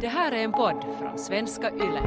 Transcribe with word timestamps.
Det 0.00 0.08
här 0.08 0.32
är 0.32 0.44
en 0.44 0.52
podd 0.52 0.84
från 1.00 1.18
svenska 1.18 1.70
YLE. 1.70 2.02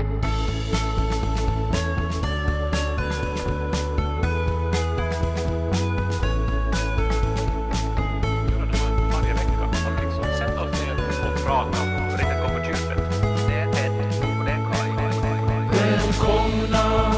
Välkomna 15.72 17.14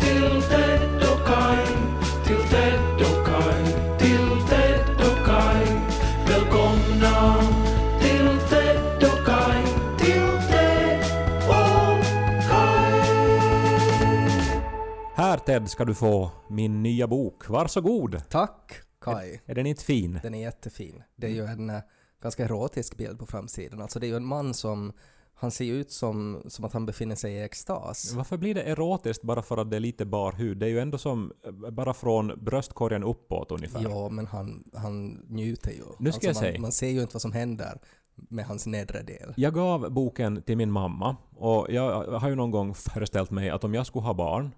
till 0.00 0.42
här 0.42 0.89
Här 15.30 15.38
Ted 15.38 15.70
ska 15.70 15.84
du 15.84 15.94
få 15.94 16.30
min 16.48 16.82
nya 16.82 17.06
bok. 17.06 17.48
Varsågod! 17.48 18.22
Tack 18.28 18.72
Kai. 19.00 19.40
Är 19.46 19.54
den 19.54 19.66
inte 19.66 19.84
fin? 19.84 20.20
Den 20.22 20.34
är 20.34 20.40
jättefin. 20.40 21.02
Det 21.16 21.26
är 21.26 21.30
ju 21.30 21.44
en 21.44 21.70
eh, 21.70 21.80
ganska 22.22 22.44
erotisk 22.44 22.96
bild 22.96 23.18
på 23.18 23.26
framsidan. 23.26 23.82
Alltså 23.82 23.98
det 23.98 24.06
är 24.06 24.08
ju 24.08 24.16
en 24.16 24.24
man 24.24 24.54
som 24.54 24.92
han 25.34 25.50
ser 25.50 25.64
ut 25.64 25.90
som, 25.90 26.42
som 26.48 26.64
att 26.64 26.72
han 26.72 26.86
befinner 26.86 27.14
sig 27.14 27.32
i 27.32 27.42
extas. 27.42 28.12
Varför 28.16 28.36
blir 28.36 28.54
det 28.54 28.62
erotiskt 28.62 29.22
bara 29.22 29.42
för 29.42 29.56
att 29.56 29.70
det 29.70 29.76
är 29.76 29.80
lite 29.80 30.04
bar 30.04 30.32
hud? 30.32 30.58
Det 30.58 30.66
är 30.66 30.70
ju 30.70 30.80
ändå 30.80 30.98
som 30.98 31.32
eh, 31.44 31.70
bara 31.70 31.94
från 31.94 32.32
bröstkorgen 32.36 33.02
uppåt 33.04 33.50
ungefär. 33.50 33.82
Ja, 33.82 34.08
men 34.08 34.26
han, 34.26 34.70
han 34.74 35.08
njuter 35.28 35.70
ju. 35.70 35.84
Nu 35.98 36.12
ska 36.12 36.26
jag 36.26 36.34
man, 36.34 36.42
säga. 36.42 36.60
man 36.60 36.72
ser 36.72 36.90
ju 36.90 37.00
inte 37.02 37.14
vad 37.14 37.22
som 37.22 37.32
händer 37.32 37.78
med 38.14 38.44
hans 38.44 38.66
nedre 38.66 39.02
del. 39.02 39.34
Jag 39.36 39.54
gav 39.54 39.92
boken 39.92 40.42
till 40.42 40.56
min 40.56 40.70
mamma 40.70 41.16
och 41.36 41.66
jag 41.70 42.18
har 42.18 42.28
ju 42.28 42.34
någon 42.34 42.50
gång 42.50 42.74
föreställt 42.74 43.30
mig 43.30 43.50
att 43.50 43.64
om 43.64 43.74
jag 43.74 43.86
skulle 43.86 44.04
ha 44.04 44.14
barn 44.14 44.50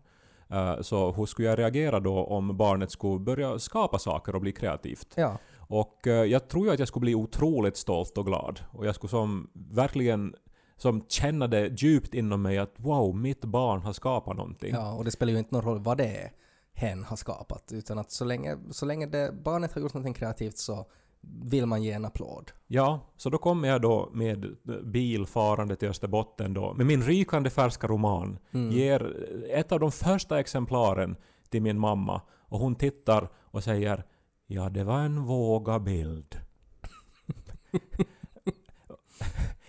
så 0.80 1.12
hur 1.12 1.26
skulle 1.26 1.48
jag 1.48 1.58
reagera 1.58 2.00
då 2.00 2.24
om 2.24 2.56
barnet 2.56 2.90
skulle 2.90 3.18
börja 3.18 3.58
skapa 3.58 3.98
saker 3.98 4.34
och 4.34 4.40
bli 4.40 4.52
kreativt? 4.52 5.12
Ja, 5.14 5.38
Och 5.58 6.06
eh, 6.06 6.24
jag 6.24 6.48
tror 6.48 6.66
ju 6.66 6.72
att 6.72 6.78
jag 6.78 6.88
skulle 6.88 7.00
bli 7.00 7.14
otroligt 7.14 7.76
stolt 7.76 8.18
och 8.18 8.26
glad. 8.26 8.60
Och 8.72 8.86
jag 8.86 8.94
skulle 8.94 9.10
som 9.10 9.50
verkligen 9.54 10.34
som 10.76 11.04
känna 11.08 11.46
det 11.46 11.82
djupt 11.82 12.14
inom 12.14 12.42
mig 12.42 12.58
att 12.58 12.74
wow, 12.76 13.16
mitt 13.16 13.44
barn 13.44 13.82
har 13.82 13.92
skapat 13.92 14.36
någonting. 14.36 14.74
ja, 14.74 14.92
och 14.92 15.04
det 15.04 15.10
spelar 15.10 15.32
ju 15.32 15.38
inte 15.38 15.54
någon 15.54 15.64
roll 15.64 15.80
vad 15.80 15.98
det 15.98 16.06
är 16.06 16.32
hen 16.74 17.04
har 17.04 17.16
skapat, 17.16 17.72
utan 17.72 17.98
att 17.98 18.10
så 18.10 18.24
länge, 18.24 18.58
så 18.70 18.86
länge 18.86 19.06
det, 19.06 19.32
barnet 19.44 19.72
har 19.72 19.80
gjort 19.80 19.94
någonting 19.94 20.14
kreativt 20.14 20.58
så 20.58 20.86
vill 21.22 21.66
man 21.66 21.82
ge 21.82 21.92
en 21.92 22.04
applåd. 22.04 22.50
Ja, 22.66 23.00
så 23.16 23.30
då 23.30 23.38
kommer 23.38 23.68
jag 23.68 23.82
då 23.82 24.10
med 24.12 24.56
bil 24.84 25.26
farande 25.26 25.76
till 25.76 25.88
Österbotten 25.88 26.54
då 26.54 26.74
med 26.74 26.86
min 26.86 27.02
rykande 27.02 27.50
färska 27.50 27.86
roman. 27.86 28.38
Ger 28.70 29.16
ett 29.50 29.72
av 29.72 29.80
de 29.80 29.92
första 29.92 30.40
exemplaren 30.40 31.16
till 31.50 31.62
min 31.62 31.78
mamma 31.78 32.20
och 32.48 32.58
hon 32.58 32.74
tittar 32.74 33.28
och 33.44 33.64
säger 33.64 34.04
Ja, 34.46 34.68
det 34.68 34.84
var 34.84 34.98
en 34.98 35.22
våga 35.22 35.78
bild. 35.78 36.36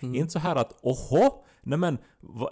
Inte 0.00 0.32
så 0.32 0.38
här 0.38 0.56
att 0.56 0.72
”Oho! 0.82 1.44
Nej 1.62 1.78
men, 1.78 1.98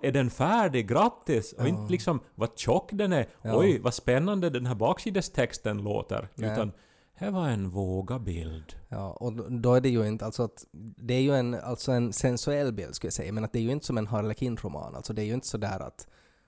är 0.02 0.12
den 0.12 0.30
färdig? 0.30 0.88
Grattis!” 0.88 1.52
och 1.52 1.68
inte 1.68 1.92
liksom 1.92 2.20
”Vad 2.34 2.58
tjock 2.58 2.90
den 2.92 3.12
är! 3.12 3.28
Ja. 3.42 3.58
Oj, 3.58 3.78
vad 3.78 3.94
spännande 3.94 4.50
den 4.50 4.66
här 4.66 4.74
baksidestexten 4.74 5.82
låter!” 5.82 6.28
Nej. 6.34 6.52
utan 6.52 6.72
”Det 7.18 7.30
var 7.30 7.48
en 7.48 7.70
våga 7.70 8.18
bild”. 8.18 8.76
Ja, 8.88 9.10
och 9.10 9.50
då- 9.60 9.74
är 9.74 9.80
det 9.80 9.88
ju 9.88 10.08
inte 10.08 10.24
alltså 10.24 10.42
att 10.42 10.64
det 10.96 11.14
är 11.14 11.20
ju 11.20 11.34
en, 11.34 11.54
alltså 11.54 11.92
en 11.92 12.12
sensuell 12.12 12.72
bild 12.72 12.94
skulle 12.94 13.06
jag 13.06 13.14
säga, 13.14 13.32
men 13.32 13.44
att 13.44 13.52
det 13.52 13.58
är 13.58 13.62
ju 13.62 13.72
inte 13.72 13.86
som 13.86 13.98
en 13.98 14.06
Harlequin-roman. 14.06 14.94
Alltså 14.96 15.12
det 15.12 15.22
är 15.22 15.26
ju 15.26 15.34
inte 15.34 15.46
sådär 15.46 15.80
att, 15.80 16.06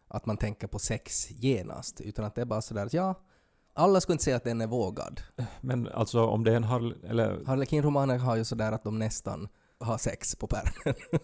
att 0.08 0.26
man 0.26 0.36
tänker 0.36 0.66
på 0.66 0.78
sex 0.78 1.30
genast, 1.30 2.00
utan 2.00 2.24
att 2.24 2.34
det 2.34 2.40
är 2.40 2.44
bara 2.46 2.62
sådär 2.62 2.86
att 2.86 2.92
ja, 2.92 3.14
alla 3.74 4.00
skulle 4.00 4.14
inte 4.14 4.24
säga 4.24 4.36
att 4.36 4.44
den 4.44 4.60
är 4.60 4.66
vågad. 4.66 5.20
Men 5.60 5.88
alltså 5.88 6.26
om 6.26 6.44
det 6.44 6.52
är 6.52 6.56
en 6.56 6.64
harl... 6.64 6.94
Eller... 7.04 7.44
Harlequin-romaner 7.44 8.18
har 8.18 8.36
ju 8.36 8.44
sådär 8.44 8.72
att 8.72 8.84
de 8.84 8.98
nästan 8.98 9.48
har 9.80 9.98
sex 9.98 10.36
på 10.36 10.46
pärmen. 10.46 10.94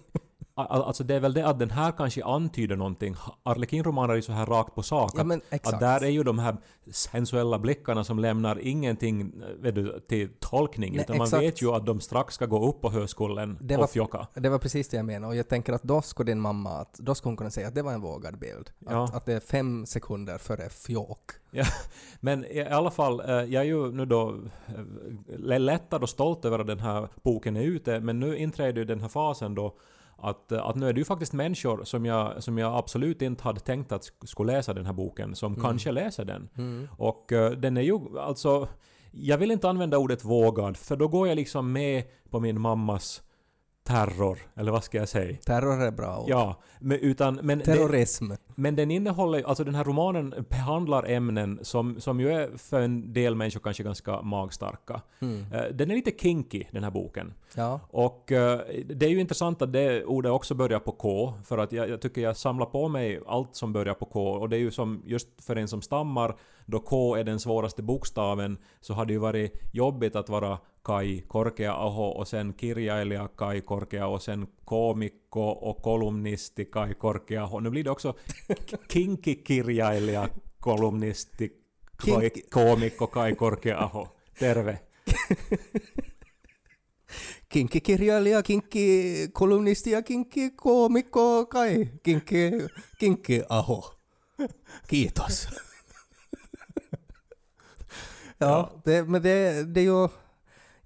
Al- 0.67 0.83
Alltså 0.83 1.05
det 1.05 1.15
är 1.15 1.21
väl 1.21 1.35
det 1.35 1.47
att 1.47 1.59
den 1.59 1.71
här 1.71 1.93
kanske 1.93 2.25
antyder 2.25 2.77
någonting. 2.77 3.15
Arlekin-romaner 3.43 4.13
är 4.13 4.17
ju 4.17 4.23
så 4.23 4.33
här 4.33 4.47
rakt 4.47 4.75
på 4.75 4.83
sak. 4.83 5.11
Ja, 5.15 5.21
att- 5.21 5.27
men 5.27 5.41
exakt. 5.51 5.75
Att 5.75 5.81
där 5.81 6.05
är 6.05 6.09
ju 6.11 6.23
de 6.23 6.39
här 6.39 6.57
sensuella 6.93 7.59
blickarna 7.59 8.05
som 8.05 8.19
lämnar 8.19 8.59
ingenting 8.59 9.33
vet 9.61 9.75
du, 9.75 10.01
till 10.09 10.29
tolkning. 10.41 10.93
Nej, 10.93 11.03
utan 11.03 11.17
man 11.19 11.25
exakt. 11.27 11.43
vet 11.43 11.63
ju 11.63 11.75
att 11.75 11.87
de 11.87 12.01
strax 12.01 12.35
ska 12.35 12.47
gå 12.47 12.69
upp 12.69 12.81
på 12.81 12.91
höskullen 12.91 13.59
Det 13.61 13.77
var- 13.77 13.85
och 13.85 13.91
fjocka. 13.91 14.27
Det 14.35 14.49
var 14.49 14.59
precis 14.59 14.89
det 14.89 14.97
jag 14.97 15.07
menade, 15.07 15.27
och 15.27 15.37
jag 15.37 15.49
tänker 15.49 15.73
att 15.73 15.83
då 15.83 16.03
skulle 16.03 16.31
din 16.31 16.41
mamma, 16.41 16.71
att, 16.71 16.95
då 16.95 17.15
skulle 17.15 17.31
hon 17.31 17.37
kunna 17.37 17.51
säga 17.51 17.69
att 17.69 17.75
det 17.75 17.83
var 17.83 17.93
en 17.93 18.01
vågad 18.01 18.39
bild. 18.39 18.71
Ja. 18.79 19.05
Att, 19.05 19.15
att 19.15 19.27
det 19.27 19.33
är 19.33 19.41
fem 19.41 19.87
sekunder 19.87 20.39
före 20.39 20.69
fjåk. 20.69 21.31
Ja, 21.53 21.65
men 22.21 22.45
i 22.45 22.61
alla 22.65 22.91
fall, 22.91 23.21
eh, 23.21 23.27
jag 23.29 23.55
är 23.55 23.63
ju 23.65 23.93
nu 23.93 24.07
då 24.07 24.35
eh, 24.69 25.59
lättad 25.59 26.03
och 26.03 26.09
stolt 26.09 26.45
över 26.45 26.59
att 26.59 26.67
den 26.67 26.81
här 26.81 27.09
boken 27.23 27.57
är 27.57 27.63
ute, 27.63 28.01
men 28.01 28.21
nu 28.21 28.37
inträder 28.37 28.79
ju 28.81 28.85
den 28.85 29.01
här 29.01 29.09
fasen 29.09 29.55
då 29.55 29.77
att, 30.23 30.53
eh, 30.53 30.67
att 30.67 30.77
nu 30.77 30.89
är 30.89 30.93
det 30.93 30.99
ju 31.01 31.05
faktiskt 31.05 31.33
människor 31.33 31.85
som 31.85 32.07
jag, 32.07 32.43
som 32.43 32.59
jag 32.59 32.75
absolut 32.79 33.23
inte 33.23 33.45
hade 33.45 33.61
tänkt 33.61 33.93
att 33.93 34.03
sk- 34.03 34.27
skulle 34.27 34.53
läsa 34.53 34.75
den 34.75 34.87
här 34.87 34.93
boken, 34.93 35.35
som 35.35 35.61
kanske 35.61 35.93
läser 35.93 36.25
den. 36.25 36.49
Och 36.99 37.33
eh, 37.33 37.51
den 37.51 37.77
är 37.77 37.83
ju 37.83 38.19
alltså... 38.19 38.69
Jag 39.13 39.39
vill 39.39 39.51
inte 39.51 39.69
använda 39.69 39.99
ordet 39.99 40.25
vågad, 40.25 40.77
för 40.77 40.97
då 40.97 41.09
går 41.09 41.29
jag 41.29 41.37
liksom 41.37 41.73
med 41.73 42.05
på 42.31 42.41
min 42.41 42.61
mammas 42.61 43.23
terror, 43.85 44.39
eller 44.55 44.73
vad 44.73 44.85
ska 44.85 44.99
jag 44.99 45.09
säga? 45.09 45.37
Terror 45.47 45.83
är 45.83 45.91
bra 45.91 46.19
ord. 46.21 46.29
Ja, 46.29 46.63
men 46.81 46.99
utan... 46.99 47.35
Men 47.43 47.59
det, 47.59 47.65
Terrorism. 47.65 48.31
Men 48.61 48.77
den 48.77 48.91
innehåller, 48.91 49.43
alltså 49.43 49.65
den 49.65 49.75
här 49.75 49.85
romanen 49.85 50.35
behandlar 50.49 51.11
ämnen 51.11 51.59
som, 51.63 52.01
som 52.01 52.21
ju 52.21 52.31
är 52.33 52.57
för 52.57 52.81
en 52.81 53.13
del 53.13 53.35
människor 53.35 53.61
kanske 53.61 53.83
ganska 53.83 54.23
magstarka. 54.23 55.01
Eh, 55.21 55.65
Den 55.73 55.91
är 55.91 55.95
lite 55.95 56.11
kinky, 56.11 56.65
den 56.71 56.85
här 56.85 56.91
boken. 56.91 57.35
Ja. 57.55 57.81
Och 57.91 58.33
eh, 58.33 58.61
det 58.87 59.07
är 59.07 59.11
ju 59.11 59.21
intressant 59.21 59.63
att 59.63 59.73
det 59.73 60.05
ordet 60.05 60.33
också 60.33 60.55
börjar 60.55 60.79
på 60.79 60.93
K, 60.93 61.35
för 61.45 61.59
att 61.59 61.73
jag, 61.73 61.89
jag 61.89 62.01
tycker 62.01 62.21
jag 62.21 62.37
samlar 62.37 62.67
på 62.67 62.89
mig 62.89 63.21
allt 63.27 63.57
som 63.57 63.73
börjar 63.73 63.95
på 63.95 64.05
K, 64.05 64.31
och 64.33 64.49
det 64.49 64.57
är 64.57 64.61
ju 64.61 64.71
som 64.71 65.03
just 65.07 65.29
för 65.39 65.57
en 65.57 65.69
som 65.69 65.83
stammar, 65.83 66.35
då 66.67 66.79
K 66.79 67.17
är 67.17 67.25
den 67.25 67.41
svåraste 67.41 67.83
bokstaven, 67.83 68.59
så 68.81 68.95
har 68.95 69.05
det 69.05 69.13
ju 69.13 69.19
varit 69.19 69.61
jobbigt 69.73 70.17
att 70.17 70.29
vara 70.29 70.59
Kai 70.85 71.21
Korkea 71.21 71.73
Aho 71.73 72.05
och 72.05 72.29
sen 72.29 72.55
kirjailija 72.61 73.29
Kai 73.37 73.61
Korkea 73.61 74.07
och 74.07 74.23
sen 74.23 74.47
komikko 75.31 75.69
och 75.71 75.83
kolumnisti 75.83 76.65
Kai 76.65 76.95
Korkea 76.95 77.43
Aho. 77.43 77.61
Nu 77.61 77.71
blir 77.71 77.85
det 77.85 77.91
också 77.91 78.15
kinky 78.89 79.35
kirjailija 79.45 80.29
kolumnisti 80.61 81.51
Kai, 81.97 82.13
Kinky- 82.13 82.49
komikko 82.51 83.07
Kai 83.07 83.35
Korkea 83.35 83.79
Aho. 83.79 84.07
Terve. 84.39 84.79
Kinki 87.49 87.81
kirjailija, 87.81 88.43
kinki 88.43 89.29
kolumnisti 89.33 89.91
ja 89.91 90.03
kinki 90.03 90.51
koomikko 90.57 91.47
kai. 91.47 91.89
Kinki, 92.05 92.51
kinki 93.01 93.43
aho. 93.49 93.83
Kiitos. 94.89 95.49
ja, 98.39 98.71
det, 98.85 99.05
men 99.09 99.23
det, 99.23 99.65
det 99.75 99.81
är 99.81 99.85
ju... 99.85 100.09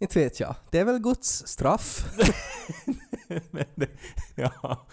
Inte 0.01 0.19
vet 0.19 0.41
jag. 0.41 0.55
Det 0.71 0.79
är 0.79 0.85
väl 0.85 0.99
Guds 0.99 1.47
straff. 1.47 2.05
men, 3.51 3.65
det, 3.75 3.89
ja. 4.35 4.87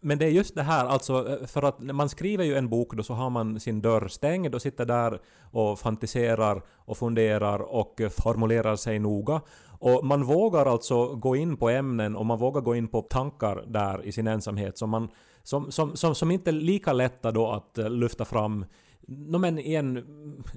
Men 0.00 0.18
det 0.18 0.24
är 0.24 0.30
just 0.30 0.54
det 0.54 0.62
här, 0.62 0.86
alltså, 0.86 1.28
eh, 1.28 1.46
för 1.46 1.62
att 1.62 1.80
när 1.80 1.94
man 1.94 2.08
skriver 2.08 2.44
ju 2.44 2.54
en 2.54 2.68
bok 2.68 2.94
då 2.94 3.02
så 3.02 3.14
har 3.14 3.30
man 3.30 3.60
sin 3.60 3.80
dörr 3.80 4.08
stängd 4.08 4.54
och 4.54 4.62
sitter 4.62 4.84
där 4.84 5.18
och 5.50 5.78
fantiserar 5.78 6.62
och 6.76 6.96
funderar 6.96 7.58
och 7.58 8.00
eh, 8.00 8.08
formulerar 8.08 8.76
sig 8.76 8.98
noga. 8.98 9.40
Och 9.78 10.06
man 10.06 10.24
vågar 10.24 10.66
alltså 10.66 11.14
gå 11.14 11.36
in 11.36 11.56
på 11.56 11.68
ämnen 11.68 12.16
och 12.16 12.26
man 12.26 12.38
vågar 12.38 12.60
gå 12.60 12.74
in 12.74 12.88
på 12.88 13.02
tankar 13.02 13.64
där 13.66 14.04
i 14.04 14.12
sin 14.12 14.26
ensamhet 14.26 14.78
som, 14.78 14.90
man, 14.90 15.08
som, 15.42 15.72
som, 15.72 15.96
som, 15.96 16.14
som 16.14 16.30
inte 16.30 16.50
är 16.50 16.52
lika 16.52 16.92
lätta 16.92 17.32
då 17.32 17.50
att 17.50 17.78
eh, 17.78 17.90
lyfta 17.90 18.24
fram 18.24 18.64
No, 19.08 19.38
men 19.38 19.58
i, 19.58 19.74
en, 19.74 20.04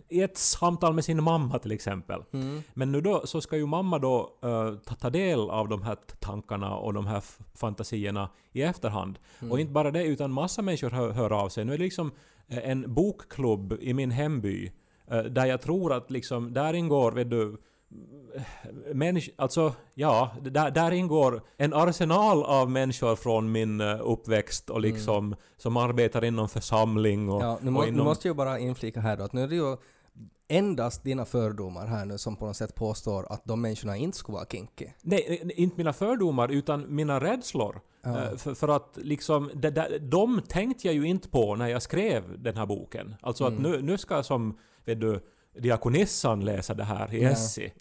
I 0.10 0.22
ett 0.22 0.38
samtal 0.38 0.94
med 0.94 1.06
sin 1.06 1.24
mamma 1.24 1.60
till 1.60 1.72
exempel. 1.72 2.24
Men 2.74 2.92
nu 2.92 3.02
då 3.02 3.22
så 3.26 3.42
ska 3.42 3.58
ju 3.58 3.66
mamma 3.66 4.00
då 4.00 4.38
eh, 4.44 4.76
ta, 4.86 4.96
ta 4.96 5.10
del 5.10 5.40
av 5.50 5.70
de 5.70 5.82
här 5.84 5.98
tankarna 6.20 6.76
och 6.76 6.94
de 6.94 7.08
här 7.08 7.24
fantasierna 7.56 8.30
i 8.52 8.62
efterhand. 8.62 9.20
Och 9.52 9.60
inte 9.60 9.74
bara 9.74 9.92
det, 9.92 10.04
utan 10.04 10.32
massa 10.32 10.62
människor 10.62 10.90
hör, 10.90 11.12
hör 11.12 11.32
av 11.32 11.50
sig. 11.50 11.66
Nu 11.66 11.74
är 11.74 11.78
det 11.78 11.84
liksom 11.84 12.12
eh, 12.48 12.70
en 12.70 12.94
bokklubb 12.94 13.78
i 13.82 13.94
min 13.94 14.12
hemby 14.12 14.72
eh, 15.08 15.24
där 15.24 15.46
jag 15.46 15.62
tror 15.62 15.94
att 15.94 16.12
liksom, 16.12 16.54
där 16.54 16.74
ingår, 16.74 17.12
vet 17.12 17.30
du, 17.30 17.58
människ, 18.94 19.30
alltså, 19.36 19.74
ja, 19.94 20.32
där, 20.42 20.72
där 20.72 20.92
ingår 20.92 21.42
en 21.58 21.74
arsenal 21.74 22.44
av 22.44 22.70
människor 22.72 23.16
från 23.16 23.52
min 23.52 23.82
eh, 23.82 24.00
uppväxt 24.04 24.70
och 24.70 24.82
liksom 24.82 25.36
som 25.58 25.78
arbetar 25.78 26.24
inom 26.26 26.50
församling 26.50 27.30
och, 27.30 27.42
Ja, 27.44 27.60
nu, 27.62 27.68
och 27.68 27.74
må, 27.74 27.82
nu 27.82 27.88
inom... 27.88 28.06
måste 28.06 28.28
jag 28.28 28.36
bara 28.38 28.60
inflika 28.60 29.00
här 29.00 29.18
då 29.18 29.24
att 29.24 29.34
nu 29.34 29.44
är 29.44 29.48
det 29.48 29.56
ju 29.56 29.78
endast 30.48 31.04
dina 31.04 31.26
fördomar 31.26 31.88
här 31.88 32.06
nu 32.06 32.18
som 32.18 32.36
på 32.36 32.46
något 32.46 32.56
sätt 32.58 32.76
påstår 32.76 33.32
att 33.34 33.42
de 33.46 33.62
människorna 33.62 33.98
inte 33.98 34.18
skulle 34.18 34.36
vara 34.36 34.46
kinky. 34.46 34.86
Nej, 35.02 35.40
eh, 35.44 35.62
inte 35.64 35.78
mina 35.78 35.94
fördomar 35.94 36.50
utan 36.52 36.96
mina 36.96 37.20
rädslor. 37.20 37.82
Ja. 38.04 38.24
Eh, 38.24 38.36
För, 38.38 38.54
för 38.54 38.68
att 38.68 38.98
liksom, 39.02 39.50
det, 39.54 39.70
där- 39.70 40.00
de 40.00 40.42
tänkte 40.48 40.88
jag 40.88 40.96
ju 40.96 41.04
inte 41.08 41.30
på 41.30 41.56
när 41.56 41.68
jag 41.68 41.82
skrev 41.82 42.44
den 42.44 42.58
här 42.58 42.66
boken. 42.66 43.16
Alltså 43.22 43.44
att 43.46 43.52
Mm. 43.58 43.72
nu, 43.72 43.82
nu 43.82 43.98
ska 43.98 44.16
jag 44.16 44.26
som, 44.26 44.58
vet 44.86 45.00
du, 45.02 45.20
diakonissan 45.60 46.46
läsa 46.46 46.74
det 46.74 46.84
här 46.84 47.14
i. 47.14 47.24
Essie. 47.24 47.72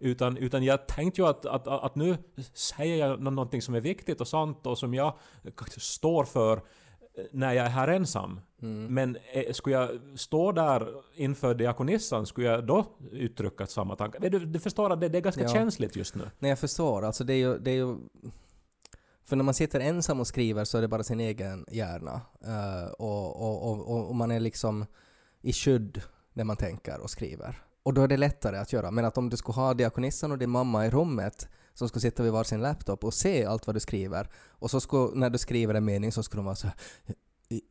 Utan, 0.00 0.36
utan 0.36 0.62
jag 0.64 0.86
tänkte 0.86 1.20
ju 1.20 1.26
att, 1.28 1.46
att, 1.46 1.66
att 1.66 1.94
nu 1.94 2.16
säger 2.54 3.06
jag 3.08 3.20
nå- 3.20 3.30
någonting 3.30 3.62
som 3.62 3.74
är 3.74 3.80
viktigt 3.80 4.20
och 4.20 4.28
sant 4.28 4.66
och 4.66 4.78
som 4.78 4.94
jag 4.94 5.14
står 5.76 6.24
för 6.24 6.60
när 7.32 7.52
jag 7.52 7.66
är 7.66 7.70
här 7.70 7.88
ensam. 7.88 8.40
Mm. 8.62 8.94
Men 8.94 9.16
eh, 9.32 9.52
skulle 9.52 9.76
jag 9.76 9.90
stå 10.16 10.52
där 10.52 10.88
inför 11.14 11.54
diakonissan, 11.54 12.26
skulle 12.26 12.46
jag 12.46 12.66
då 12.66 12.84
uttrycka 13.12 13.66
samma 13.66 13.96
tankar? 13.96 14.20
Men 14.20 14.30
Du, 14.30 14.38
du 14.38 14.58
förstår 14.60 14.92
att 14.92 15.00
det, 15.00 15.08
det 15.08 15.18
är 15.18 15.22
ganska 15.22 15.42
Ja. 15.42 15.48
känsligt 15.48 15.96
just 15.96 16.14
nu. 16.14 16.30
Nej, 16.38 16.48
jag 16.48 16.58
förstår. 16.58 17.04
Alltså 17.04 17.24
det 17.24 17.32
är 17.32 17.38
ju... 17.38 17.58
Det 17.58 17.70
är 17.70 17.74
ju 17.74 17.96
för 19.24 19.36
när 19.36 19.44
man 19.44 19.54
sitter 19.54 19.80
ensam 19.80 20.20
och 20.20 20.26
skriver 20.26 20.64
så 20.64 20.78
är 20.78 20.82
det 20.82 20.88
bara 20.88 21.02
sin 21.02 21.20
egen 21.20 21.64
hjärna. 21.70 22.20
Och, 22.98 23.36
och, 23.42 23.70
och, 23.70 23.88
och, 23.96 24.08
och 24.08 24.14
man 24.16 24.30
är 24.30 24.40
liksom 24.40 24.86
i 25.42 25.52
skydd 25.52 26.02
när 26.36 26.44
man 26.44 26.56
tänker 26.56 27.00
och 27.00 27.10
skriver. 27.10 27.62
Och 27.82 27.94
då 27.94 28.02
är 28.02 28.08
det 28.08 28.16
lättare 28.16 28.56
att 28.58 28.72
göra. 28.72 28.90
Men 28.90 29.04
att 29.04 29.18
om 29.18 29.30
du 29.30 29.36
skulle 29.36 29.56
ha 29.56 29.74
diakonissan 29.74 30.32
och 30.32 30.38
din 30.38 30.50
mamma 30.50 30.86
i 30.86 30.90
rummet 30.90 31.48
som 31.74 31.88
skulle 31.88 32.00
sitta 32.00 32.22
vid 32.22 32.32
varsin 32.32 32.60
laptop 32.60 33.04
och 33.04 33.14
se 33.14 33.44
allt 33.44 33.66
vad 33.66 33.76
du 33.76 33.80
skriver 33.80 34.28
och 34.48 34.70
så 34.70 34.80
skulle, 34.80 35.14
när 35.14 35.30
du 35.30 35.38
skriver 35.38 35.74
en 35.74 35.84
mening 35.84 36.12
så 36.12 36.22
skulle 36.22 36.38
de 36.38 36.44
vara 36.44 36.56
så 36.56 36.66
här... 36.66 36.76
"I- 37.48 37.62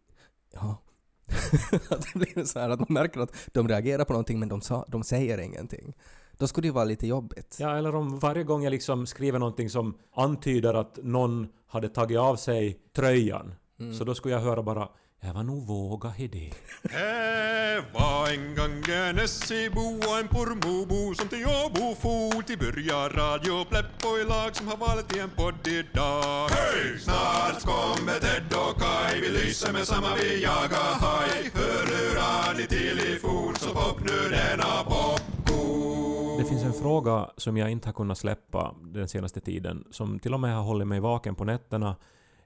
Ja. 0.53 0.81
att 1.89 2.05
det 2.13 2.19
blir 2.19 2.43
så 2.45 2.59
här 2.59 2.69
att 2.69 2.79
man 2.79 2.87
märker 2.89 3.19
att 3.19 3.31
de 3.53 3.67
reagerar 3.67 4.05
på 4.05 4.13
någonting 4.13 4.39
men 4.39 4.49
de, 4.49 4.61
sa, 4.61 4.85
de 4.87 5.03
säger 5.03 5.37
ingenting. 5.37 5.93
Då 6.37 6.47
skulle 6.47 6.63
det 6.63 6.67
ju 6.67 6.73
vara 6.73 6.83
lite 6.85 7.07
jobbigt. 7.07 7.57
Ja, 7.59 7.77
eller 7.77 7.95
om 7.95 8.19
varje 8.19 8.43
gång 8.43 8.63
jag 8.63 8.71
liksom 8.71 9.05
skriver 9.07 9.39
någonting 9.39 9.69
som 9.69 9.97
antyder 10.15 10.73
att 10.73 10.99
någon 11.03 11.47
hade 11.67 11.89
tagit 11.89 12.17
av 12.19 12.35
sig 12.35 12.79
tröjan, 12.95 13.53
Mm. 13.79 13.93
så 13.93 14.03
då 14.03 14.15
skulle 14.15 14.33
jag 14.33 14.41
höra 14.41 14.63
bara 14.63 14.89
jag 15.21 15.33
var 15.33 15.43
nog 15.43 15.67
våga 15.67 16.13
i 16.17 16.27
det. 16.27 16.51
Det 16.83 17.83
var 17.93 18.29
en 18.29 18.55
gång 18.55 18.95
en 18.95 19.19
Essebo 19.19 19.97
och 19.97 20.19
en 20.19 20.27
Pormobo 20.27 21.15
som 21.15 21.27
till 21.27 21.45
Åbo 21.45 21.95
for 21.95 22.41
till 22.41 22.57
börja 22.59 23.09
Radio 23.09 23.65
Pleppo 23.65 24.17
i 24.17 24.23
lag 24.23 24.55
som 24.55 24.67
har 24.67 24.77
valt 24.77 25.15
i 25.15 25.19
en 25.19 25.29
podd 25.29 25.67
idag. 25.67 26.49
Hej! 26.49 26.99
Snart 26.99 27.61
kommer 27.63 28.19
Ted 28.19 28.53
och 28.53 28.81
Kai, 28.81 29.21
vi 29.21 29.29
lyser 29.29 29.73
med 29.73 29.87
samma 29.87 30.15
vi 30.15 30.43
jagar 30.43 30.93
haj. 30.99 31.51
Hörlurar 31.53 32.57
ni 32.57 32.65
till 32.67 32.99
i 32.99 33.19
fot 33.19 33.57
så 33.57 33.69
pop 33.69 33.99
nu 33.99 34.29
denna 34.29 34.83
popcorn. 34.83 36.37
Det 36.37 36.45
finns 36.45 36.63
en 36.63 36.73
fråga 36.73 37.29
som 37.37 37.57
jag 37.57 37.71
inte 37.71 37.87
har 37.87 37.93
kunnat 37.93 38.17
släppa 38.17 38.75
den 38.93 39.07
senaste 39.07 39.39
tiden, 39.41 39.83
som 39.91 40.19
till 40.19 40.33
och 40.33 40.39
med 40.39 40.55
har 40.55 40.63
hållit 40.63 40.87
mig 40.87 40.99
vaken 40.99 41.35
på 41.35 41.43
nätterna. 41.43 41.95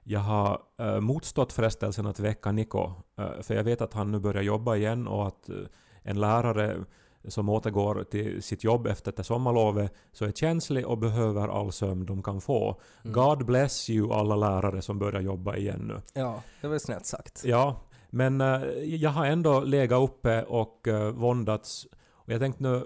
Jag 0.02 0.20
har 0.20 0.60
eh, 0.78 1.00
motstått 1.00 1.52
frestelsen 1.52 2.06
att 2.06 2.20
väcka 2.20 2.52
Niko, 2.52 2.92
eh, 3.18 3.40
för 3.42 3.54
jag 3.54 3.64
vet 3.64 3.80
att 3.80 3.94
han 3.94 4.10
nu 4.10 4.18
börjar 4.18 4.42
jobba 4.42 4.76
igen 4.76 5.06
och 5.06 5.26
att 5.26 5.48
eh, 5.48 5.56
en 6.02 6.20
lärare 6.20 6.84
som 7.28 7.48
återgår 7.48 8.04
till 8.10 8.42
sitt 8.42 8.64
jobb 8.64 8.86
efter 8.86 9.12
det 9.16 9.24
sommarlovet 9.24 9.94
så 10.12 10.24
är 10.24 10.32
känslig 10.32 10.86
och 10.86 10.98
behöver 10.98 11.48
all 11.48 11.72
sömn 11.72 12.06
de 12.06 12.22
kan 12.22 12.40
få. 12.40 12.80
God 13.02 13.46
bless 13.46 13.90
you 13.90 14.12
alla 14.12 14.36
lärare 14.36 14.82
som 14.82 14.98
börjar 14.98 15.20
jobba 15.20 15.56
igen 15.56 15.80
nu. 15.80 16.00
Ja, 16.12 16.42
det 16.60 16.68
var 16.68 16.78
snällt 16.78 17.06
sagt. 17.06 17.42
Ja, 17.44 17.80
men 18.10 18.40
eh, 18.40 18.62
jag 18.84 19.10
har 19.10 19.26
ändå 19.26 19.60
legat 19.60 20.02
uppe 20.02 20.42
och 20.42 20.86
uh, 20.88 21.08
våndats. 21.08 21.86
Och 22.12 22.32
jag 22.32 22.40
tänkte 22.40 22.62
nu... 22.62 22.82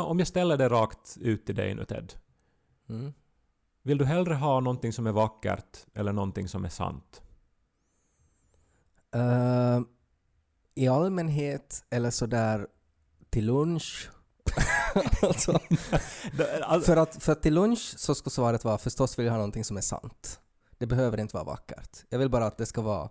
om 0.00 0.18
jag 0.18 0.28
ställer 0.28 0.56
det 0.56 0.68
rakt 0.68 1.16
ut 1.20 1.46
till 1.46 1.54
dig 1.54 1.74
nu 1.74 1.84
Ted. 1.84 2.12
Mm. 2.88 3.12
Vill 3.86 3.98
du 3.98 4.04
hellre 4.04 4.34
ha 4.34 4.60
någonting 4.60 4.92
som 4.92 5.06
är 5.06 5.12
vackert 5.12 5.86
eller 5.94 6.12
någonting 6.12 6.48
som 6.48 6.64
är 6.64 6.68
sant? 6.68 7.22
Eh, 9.14 9.80
I 10.74 10.88
allmänhet 10.88 11.84
eller 11.90 12.10
sådär 12.10 12.66
till 13.30 13.46
lunch. 13.46 14.10
alltså, 15.22 15.52
för, 16.84 16.96
att, 16.96 17.22
för 17.22 17.32
att 17.32 17.42
till 17.42 17.54
lunch 17.54 17.94
så 17.96 18.14
ska 18.14 18.30
svaret 18.30 18.64
vara 18.64 18.78
förstås 18.78 19.18
vill 19.18 19.26
jag 19.26 19.32
ha 19.32 19.38
någonting 19.38 19.64
som 19.64 19.76
är 19.76 19.80
sant. 19.80 20.40
Det 20.78 20.86
behöver 20.86 21.20
inte 21.20 21.36
vara 21.36 21.44
vackert. 21.44 22.04
Jag 22.08 22.18
vill 22.18 22.30
bara 22.30 22.46
att 22.46 22.58
det 22.58 22.66
ska 22.66 22.82
vara 22.82 23.10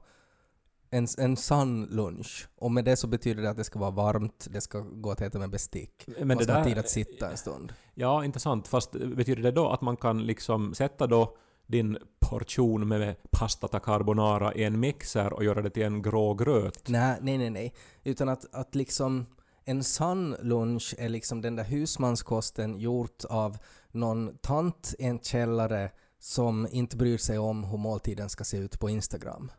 en, 0.94 1.08
en 1.18 1.38
sann 1.38 1.86
lunch. 1.86 2.48
Och 2.56 2.72
med 2.72 2.86
det 2.86 2.96
så 2.96 3.08
betyder 3.08 3.44
det 3.44 3.50
att 3.50 3.58
det 3.58 3.64
ska 3.64 3.80
vara 3.80 3.92
varmt, 3.92 4.48
det 4.52 4.62
ska 4.62 4.80
gå 4.80 5.12
att 5.12 5.22
äta 5.22 5.40
med 5.40 5.50
bestick. 5.50 6.08
Men 6.08 6.28
man 6.28 6.38
det 6.38 6.44
ska 6.44 6.54
ha 6.54 6.60
där- 6.60 6.66
tid 6.70 6.78
att 6.78 6.90
sitta 6.90 7.32
en 7.32 7.38
stund. 7.38 7.74
Ja, 7.94 8.26
intressant. 8.26 8.68
Fast 8.68 8.92
betyder 8.92 9.44
det 9.44 9.52
då 9.52 9.70
att 9.70 9.82
man 9.82 9.98
kan 9.98 10.26
liksom 10.26 10.74
sätta 10.74 11.08
då 11.08 11.36
din 11.68 11.98
portion 12.20 12.88
med 12.88 13.16
pasta 13.32 13.80
carbonara 13.80 14.54
i 14.54 14.64
en 14.64 14.80
mixer 14.80 15.34
och 15.34 15.44
göra 15.44 15.62
det 15.62 15.70
till 15.70 15.84
en 15.84 16.02
grå 16.02 16.34
gröt? 16.34 16.90
Nej, 16.90 17.18
nej, 17.22 17.38
nej, 17.38 17.50
nej. 17.50 17.74
Utan 18.04 18.30
att, 18.30 18.56
att 18.56 18.76
liksom 18.76 19.26
en 19.66 19.84
sann 19.84 20.36
lunch 20.42 20.96
är 20.98 21.10
liksom 21.10 21.42
den 21.42 21.56
där 21.56 21.64
husmanskosten 21.64 22.80
gjort 22.80 23.26
av 23.30 23.58
någon 23.92 24.38
tant 24.42 24.94
i 25.00 25.04
en 25.04 25.20
källare 25.20 25.92
som 26.20 26.68
inte 26.72 26.98
bryr 26.98 27.18
sig 27.18 27.38
om 27.40 27.64
hur 27.64 27.78
måltiden 27.78 28.30
ska 28.30 28.44
se 28.44 28.58
ut 28.58 28.80
på 28.80 28.90
Instagram. 28.90 29.52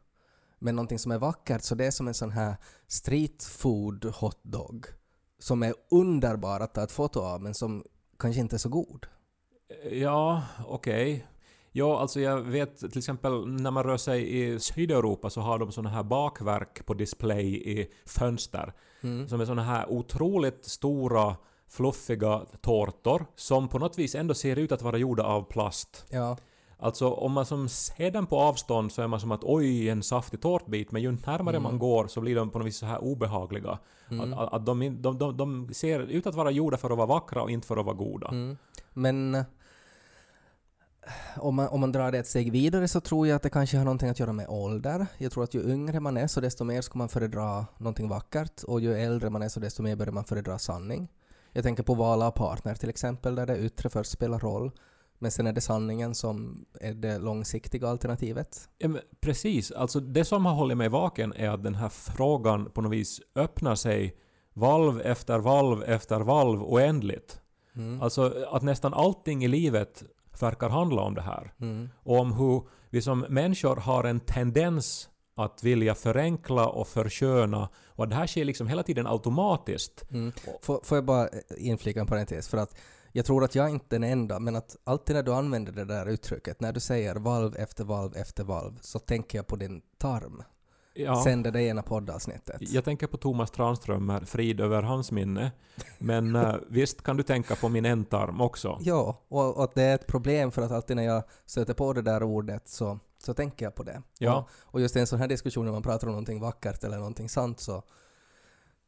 Men 0.64 0.76
någonting 0.76 0.98
som 0.98 1.12
är 1.12 1.18
vackert, 1.18 1.62
så 1.62 1.74
det 1.74 1.86
är 1.86 1.90
som 1.90 2.08
en 2.08 2.14
sån 2.14 2.30
här 2.30 2.56
street 2.86 3.42
food 3.44 4.04
hotdog 4.04 4.86
som 5.38 5.62
är 5.62 5.74
underbar 5.90 6.60
att 6.60 6.74
ta 6.74 6.82
ett 6.82 6.92
foto 6.92 7.20
av 7.20 7.42
men 7.42 7.54
som 7.54 7.84
kanske 8.18 8.40
inte 8.40 8.56
är 8.56 8.58
så 8.58 8.68
god. 8.68 9.06
Ja, 9.90 10.42
okej. 10.66 11.26
Ja, 11.72 12.00
alltså 12.00 12.20
jag 12.20 12.40
vet 12.40 12.76
till 12.78 12.98
exempel 12.98 13.46
när 13.46 13.70
man 13.70 13.84
rör 13.84 13.96
sig 13.96 14.42
i 14.42 14.60
Sydeuropa 14.60 15.30
så 15.30 15.40
har 15.40 15.58
de 15.58 15.72
såna 15.72 15.88
här 15.88 16.02
bakverk 16.02 16.86
på 16.86 16.94
display 16.94 17.78
i 17.80 17.90
fönster. 18.06 18.72
Mm. 19.02 19.28
Som 19.28 19.40
är 19.40 19.44
såna 19.44 19.62
här 19.62 19.90
otroligt 19.90 20.64
stora 20.64 21.36
fluffiga 21.68 22.46
tårtor 22.60 23.26
som 23.36 23.68
på 23.68 23.78
något 23.78 23.98
vis 23.98 24.14
ändå 24.14 24.34
ser 24.34 24.58
ut 24.58 24.72
att 24.72 24.82
vara 24.82 24.96
gjorda 24.96 25.22
av 25.22 25.42
plast. 25.42 26.06
Ja, 26.10 26.36
Alltså 26.84 27.10
om 27.10 27.32
man 27.32 27.46
som 27.46 27.68
ser 27.68 28.10
den 28.10 28.26
på 28.26 28.38
avstånd 28.38 28.92
så 28.92 29.02
är 29.02 29.06
man 29.06 29.20
som 29.20 29.32
att 29.32 29.44
oj, 29.44 29.88
en 29.88 30.02
saftig 30.02 30.40
tårtbit, 30.40 30.92
men 30.92 31.02
ju 31.02 31.10
närmare 31.12 31.56
Mm. 31.56 31.62
man 31.62 31.78
går 31.78 32.06
så 32.06 32.20
blir 32.20 32.36
de 32.36 32.50
på 32.50 32.58
något 32.58 32.66
vis 32.66 32.76
så 32.76 32.86
här 32.86 33.04
obehagliga. 33.04 33.78
Att, 34.08 34.32
att, 34.32 34.52
att 34.52 34.66
de, 34.66 35.02
de, 35.02 35.18
de, 35.18 35.36
de 35.36 35.74
ser 35.74 36.00
ut 36.00 36.26
att 36.26 36.34
vara 36.34 36.50
gjorda 36.50 36.76
för 36.76 36.90
att 36.90 36.96
vara 36.96 37.06
vackra 37.06 37.42
och 37.42 37.50
inte 37.50 37.66
för 37.66 37.76
att 37.76 37.86
vara 37.86 37.96
goda. 37.96 38.28
Mm. 38.28 38.56
Men 38.92 39.34
eh, 39.34 39.44
om 41.36 41.54
man, 41.54 41.68
om 41.68 41.80
man 41.80 41.92
drar 41.92 42.12
det 42.12 42.18
ett 42.18 42.26
steg 42.26 42.52
vidare 42.52 42.88
så 42.88 43.00
tror 43.00 43.26
jag 43.26 43.36
att 43.36 43.42
det 43.42 43.50
kanske 43.50 43.76
har 43.76 43.84
någonting 43.84 44.08
att 44.08 44.20
göra 44.20 44.32
med 44.32 44.48
ålder. 44.48 45.06
Jag 45.18 45.32
tror 45.32 45.44
att 45.44 45.54
ju 45.54 45.72
yngre 45.72 46.00
man 46.00 46.16
är 46.16 46.26
så 46.26 46.40
desto 46.40 46.64
mer 46.64 46.80
ska 46.80 46.98
man 46.98 47.08
föredra 47.08 47.66
någonting 47.78 48.08
vackert 48.08 48.62
och 48.62 48.80
ju 48.80 48.94
äldre 48.94 49.30
man 49.30 49.42
är 49.42 49.48
så 49.48 49.60
desto 49.60 49.82
mer 49.82 49.96
börjar 49.96 50.12
man 50.12 50.24
föredra 50.24 50.58
sanning. 50.58 51.08
Jag 51.52 51.64
tänker 51.64 51.82
på 51.82 51.94
val 51.94 52.22
av 52.22 52.30
partner 52.30 52.74
till 52.74 52.88
exempel 52.88 53.34
där 53.34 53.46
det 53.46 53.58
yttre 53.58 53.88
först 53.88 54.10
spelar 54.10 54.38
roll 54.38 54.70
men 55.18 55.30
sen 55.30 55.46
är 55.46 55.52
det 55.52 55.60
sanningen 55.60 56.14
som 56.14 56.64
är 56.80 56.94
det 56.94 57.18
långsiktiga 57.18 57.88
alternativet. 57.88 58.68
Ja, 58.78 58.88
precis, 59.20 59.70
alltså 59.70 60.00
det 60.00 60.24
som 60.24 60.46
har 60.46 60.54
hållit 60.54 60.76
mig 60.76 60.88
vaken 60.88 61.32
är 61.32 61.48
att 61.48 61.62
den 61.62 61.74
här 61.74 61.88
frågan 61.88 62.70
på 62.70 62.82
något 62.82 62.92
vis 62.92 63.20
öppnar 63.34 63.74
sig 63.74 64.16
valv 64.52 65.00
efter 65.00 65.38
valv 65.38 65.82
efter 65.82 66.20
valv 66.20 66.62
oändligt. 66.62 67.40
Mm. 67.76 68.02
Alltså 68.02 68.44
att 68.50 68.62
nästan 68.62 68.94
allting 68.94 69.44
i 69.44 69.48
livet 69.48 70.04
verkar 70.40 70.68
handla 70.68 71.02
om 71.02 71.14
det 71.14 71.22
här. 71.22 71.52
Mm. 71.60 71.88
Och 72.02 72.18
om 72.18 72.32
hur 72.32 72.62
vi 72.90 73.02
som 73.02 73.20
människor 73.28 73.76
har 73.76 74.04
en 74.04 74.20
tendens 74.20 75.08
att 75.36 75.62
vilja 75.62 75.94
förenkla 75.94 76.68
och 76.68 76.88
försköna 76.88 77.68
och 77.86 78.08
det 78.08 78.14
här 78.14 78.26
sker 78.26 78.44
liksom 78.44 78.68
hela 78.68 78.82
tiden 78.82 79.06
automatiskt. 79.06 80.10
Mm. 80.10 80.32
Får, 80.62 80.80
får 80.84 80.96
jag 80.96 81.04
bara 81.04 81.28
inflika 81.56 82.00
en 82.00 82.06
parentes 82.06 82.48
för 82.48 82.58
att 82.58 82.76
jag 83.16 83.24
tror 83.24 83.44
att 83.44 83.54
jag 83.54 83.70
inte 83.70 83.96
är 83.96 84.00
den 84.00 84.10
enda, 84.10 84.38
men 84.38 84.56
att 84.56 84.76
alltid 84.84 85.16
när 85.16 85.22
du 85.22 85.32
använder 85.32 85.72
det 85.72 85.84
där 85.84 86.06
uttrycket, 86.06 86.60
när 86.60 86.72
du 86.72 86.80
säger 86.80 87.14
valv 87.14 87.56
efter 87.56 87.84
valv 87.84 88.16
efter 88.16 88.44
valv, 88.44 88.78
så 88.80 88.98
tänker 88.98 89.38
jag 89.38 89.46
på 89.46 89.56
din 89.56 89.82
tarm. 89.98 90.42
Ja. 90.94 91.22
Sen 91.24 91.42
det 91.42 91.62
ena 91.62 91.82
poddavsnittet. 91.82 92.56
Jag 92.60 92.84
tänker 92.84 93.06
på 93.06 93.16
Thomas 93.16 93.50
Tranströmer, 93.50 94.20
frid 94.20 94.60
över 94.60 94.82
hans 94.82 95.12
minne. 95.12 95.52
Men 95.98 96.36
eh, 96.36 96.54
visst 96.68 97.02
kan 97.02 97.16
du 97.16 97.22
tänka 97.22 97.56
på 97.56 97.68
min 97.68 97.84
ändtarm 97.84 98.40
också. 98.40 98.78
Ja, 98.80 99.22
och, 99.28 99.56
och 99.56 99.70
det 99.74 99.82
är 99.82 99.94
ett 99.94 100.06
problem 100.06 100.50
för 100.50 100.62
att 100.62 100.72
alltid 100.72 100.96
när 100.96 101.02
jag 101.04 101.22
stöter 101.46 101.74
på 101.74 101.92
det 101.92 102.02
där 102.02 102.22
ordet 102.22 102.68
så, 102.68 102.98
så 103.18 103.34
tänker 103.34 103.66
jag 103.66 103.74
på 103.74 103.82
det. 103.82 104.02
Ja. 104.18 104.36
Och, 104.36 104.74
och 104.74 104.80
just 104.80 104.96
i 104.96 105.00
en 105.00 105.06
sån 105.06 105.18
här 105.18 105.28
diskussion 105.28 105.64
när 105.64 105.72
man 105.72 105.82
pratar 105.82 106.06
om 106.06 106.12
någonting 106.12 106.40
vackert 106.40 106.84
eller 106.84 106.96
någonting 106.96 107.28
sant 107.28 107.60
så 107.60 107.82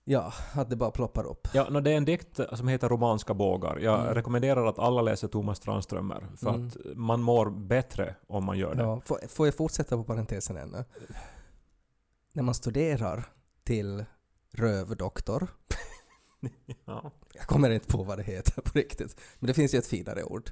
ja, 0.08 0.32
att 0.54 0.70
det 0.70 0.76
bara 0.76 0.90
ploppar 0.90 1.24
upp. 1.24 1.48
Ja, 1.52 1.68
no, 1.70 1.80
det 1.80 1.90
är 1.90 1.96
en 1.96 2.04
dikt 2.04 2.40
som 2.52 2.68
heter 2.68 2.88
Romanska 2.88 3.34
bågar. 3.34 3.78
Jag 3.78 4.00
Mm. 4.00 4.14
rekommenderar 4.14 4.66
att 4.66 4.78
alla 4.78 5.02
läser 5.02 5.28
Thomas 5.28 5.60
Tranströmer, 5.60 6.26
för 6.36 6.48
Mm. 6.48 6.66
att 6.66 6.76
man 6.96 7.22
mår 7.22 7.50
bättre 7.50 8.14
om 8.26 8.44
man 8.44 8.58
gör 8.58 8.74
det. 8.74 8.82
Ja, 8.82 9.00
får, 9.04 9.18
får 9.28 9.46
jag 9.46 9.54
fortsätta 9.54 9.96
på 9.96 10.04
parentesen 10.04 10.56
ännu? 10.56 10.84
När 12.32 12.42
man 12.42 12.54
studerar 12.54 13.24
till 13.64 14.04
rövdoktor 14.52 15.46
Ja. 16.84 17.10
Jag 17.34 17.46
kommer 17.46 17.70
inte 17.70 17.88
på 17.88 18.02
vad 18.02 18.18
det 18.18 18.22
heter 18.24 18.62
på 18.62 18.70
riktigt. 18.78 19.20
Men 19.38 19.46
det 19.46 19.54
finns 19.54 19.74
ju 19.74 19.78
ett 19.78 19.86
finare 19.86 20.24
ord. 20.24 20.50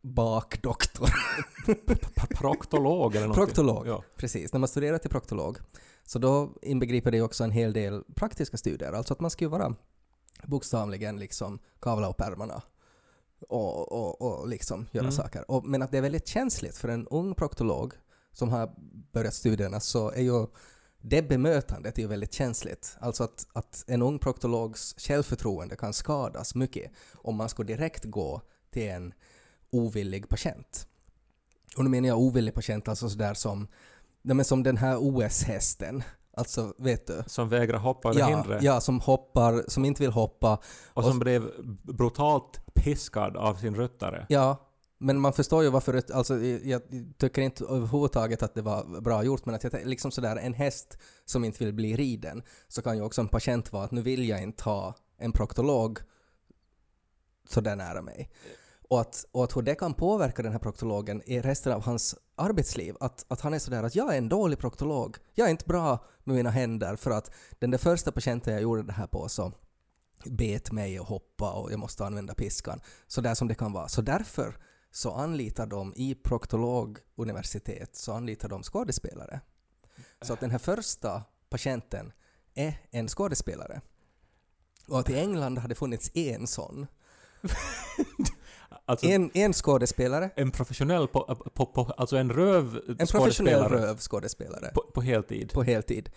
Bakdoktor. 0.00 1.08
Proktolog 2.34 3.16
eller 3.16 3.26
någonting. 3.26 3.44
Proktolog. 3.46 3.86
Ja. 3.86 4.02
Precis, 4.16 4.52
när 4.52 4.60
man 4.60 4.68
studerar 4.68 4.98
till 4.98 5.10
proktolog. 5.10 5.58
Så 6.04 6.18
då 6.18 6.52
inbegriper 6.62 7.10
det 7.10 7.22
också 7.22 7.44
en 7.44 7.50
hel 7.50 7.72
del 7.72 8.04
praktiska 8.14 8.56
studier. 8.56 8.92
Alltså 8.92 9.14
att 9.14 9.20
man 9.20 9.30
ska 9.30 9.44
ju 9.44 9.48
vara 9.48 9.74
bokstavligen 10.44 11.18
liksom 11.18 11.58
kavla 11.80 12.08
upp 12.10 12.20
ärmarna 12.20 12.62
och, 13.48 13.92
och, 13.92 14.22
och 14.22 14.48
liksom 14.48 14.86
göra 14.92 15.04
Mm. 15.04 15.12
saker. 15.12 15.50
Och, 15.50 15.64
men 15.64 15.82
att 15.82 15.90
det 15.90 15.98
är 15.98 16.02
väldigt 16.02 16.28
känsligt 16.28 16.76
för 16.76 16.88
en 16.88 17.08
ung 17.08 17.34
proktolog 17.34 17.92
som 18.32 18.48
har 18.48 18.70
börjat 19.12 19.34
studierna 19.34 19.80
så 19.80 20.10
är 20.10 20.22
ju 20.22 20.46
det 21.00 21.22
bemötandet 21.22 21.98
är 21.98 22.02
ju 22.02 22.08
väldigt 22.08 22.32
känsligt. 22.32 22.96
Alltså 23.00 23.24
att, 23.24 23.46
att 23.52 23.84
en 23.86 24.02
ung 24.02 24.18
proktologs 24.18 24.94
självförtroende 24.98 25.76
kan 25.76 25.92
skadas 25.92 26.54
mycket 26.54 26.92
om 27.14 27.36
man 27.36 27.48
ska 27.48 27.62
direkt 27.62 28.04
gå 28.04 28.40
till 28.70 28.88
en 28.88 29.14
ovillig 29.70 30.28
patient. 30.28 30.86
Och 31.76 31.84
nu 31.84 31.90
menar 31.90 32.08
jag 32.08 32.18
ovillig 32.18 32.54
patient, 32.54 32.88
alltså 32.88 33.08
sådär 33.08 33.34
som, 33.34 33.68
nej 34.22 34.36
men 34.36 34.44
som 34.44 34.62
den 34.62 34.76
här 34.76 34.96
OS-hästen. 35.00 36.02
Alltså, 36.36 36.74
vet 36.78 37.06
du? 37.06 37.22
Som 37.26 37.48
vägrar 37.48 37.78
hoppa 37.78 38.08
över 38.08 38.20
Ja, 38.20 38.26
hindret. 38.26 38.62
ja, 38.62 38.80
som 38.80 39.00
hoppar, 39.00 39.64
som 39.68 39.84
inte 39.84 40.02
vill 40.02 40.12
hoppa. 40.12 40.58
Och 40.94 41.04
som 41.04 41.18
blev 41.18 41.50
brutalt 41.82 42.74
piskad 42.74 43.36
av 43.36 43.54
sin 43.54 43.74
ryttare. 43.76 44.26
Ja, 44.28 44.68
men 44.98 45.20
man 45.20 45.32
förstår 45.32 45.62
ju 45.62 45.70
varför, 45.70 46.02
alltså 46.14 46.38
jag 46.44 46.82
tycker 47.18 47.42
inte 47.42 47.64
överhuvudtaget 47.64 48.42
att 48.42 48.54
det 48.54 48.62
var 48.62 49.00
bra 49.00 49.24
gjort, 49.24 49.46
men 49.46 49.54
att 49.54 49.64
jag, 49.64 49.72
liksom 49.84 50.10
sådär 50.10 50.36
en 50.36 50.54
häst 50.54 50.98
som 51.24 51.44
inte 51.44 51.64
vill 51.64 51.74
bli 51.74 51.96
riden, 51.96 52.42
så 52.68 52.82
kan 52.82 52.96
ju 52.96 53.02
också 53.02 53.20
en 53.20 53.28
patient 53.28 53.72
vara 53.72 53.84
att 53.84 53.90
nu 53.90 54.02
vill 54.02 54.28
jag 54.28 54.42
inte 54.42 54.64
ha 54.64 54.94
en 55.18 55.32
proktolog 55.32 55.98
så 57.48 57.60
där 57.60 57.76
nära 57.76 58.02
mig. 58.02 58.30
Och 58.88 59.00
att, 59.00 59.24
och 59.32 59.44
att 59.44 59.56
hur 59.56 59.62
det 59.62 59.74
kan 59.74 59.94
påverka 59.94 60.42
den 60.42 60.52
här 60.52 60.58
proktologen 60.58 61.22
i 61.26 61.40
resten 61.40 61.72
av 61.72 61.82
hans 61.84 62.14
arbetsliv. 62.34 62.96
Att, 63.00 63.24
att 63.28 63.40
han 63.40 63.54
är 63.54 63.58
sådär 63.58 63.82
att 63.82 63.94
jag 63.94 64.14
är 64.14 64.18
en 64.18 64.28
dålig 64.28 64.58
proktolog. 64.58 65.16
Jag 65.34 65.46
är 65.46 65.50
inte 65.50 65.64
bra 65.64 66.04
med 66.24 66.36
mina 66.36 66.50
händer 66.50 66.96
för 66.96 67.10
att 67.10 67.30
den 67.58 67.70
där 67.70 67.78
första 67.78 68.12
patienten 68.12 68.52
jag 68.52 68.62
gjorde 68.62 68.82
det 68.82 68.92
här 68.92 69.06
på 69.06 69.28
så 69.28 69.52
bet 70.24 70.72
mig 70.72 71.00
och 71.00 71.06
hoppa 71.06 71.52
och 71.52 71.72
jag 71.72 71.78
måste 71.78 72.06
använda 72.06 72.34
piskan. 72.34 72.80
Så 73.06 73.20
där 73.20 73.34
som 73.34 73.48
det 73.48 73.54
kan 73.54 73.72
vara. 73.72 73.88
Så 73.88 74.02
därför 74.02 74.58
så 74.90 75.12
anlitar 75.12 75.66
de 75.66 75.92
i 75.96 76.14
proktologuniversitet 76.14 77.96
så 77.96 78.12
anlitar 78.12 78.48
de 78.48 78.62
skådespelare. 78.62 79.40
Så 80.22 80.32
att 80.32 80.40
den 80.40 80.50
här 80.50 80.58
första 80.58 81.22
patienten 81.48 82.12
är 82.54 82.80
en 82.90 83.08
skådespelare. 83.08 83.80
Och 84.88 84.98
att 84.98 85.10
i 85.10 85.18
England 85.18 85.58
hade 85.58 85.74
funnits 85.74 86.10
en 86.14 86.46
sån. 86.46 86.86
Alltså 88.84 89.06
en, 89.06 89.22
En, 89.22 89.30
en 89.34 89.52
skådespelare, 89.52 90.30
professionell, 90.52 91.08
på, 91.08 91.34
på, 91.54 91.66
på, 91.66 91.82
alltså 91.96 92.16
en 92.16 92.30
röv 92.30 92.80
en 92.88 92.96
professionell 92.96 93.06
skådespelare 93.06 93.86
rövskådespelare 93.86 94.70
på, 94.74 94.82
på 94.94 95.00
heltid. 95.00 95.52
på 95.52 95.62
heltid. 95.62 96.10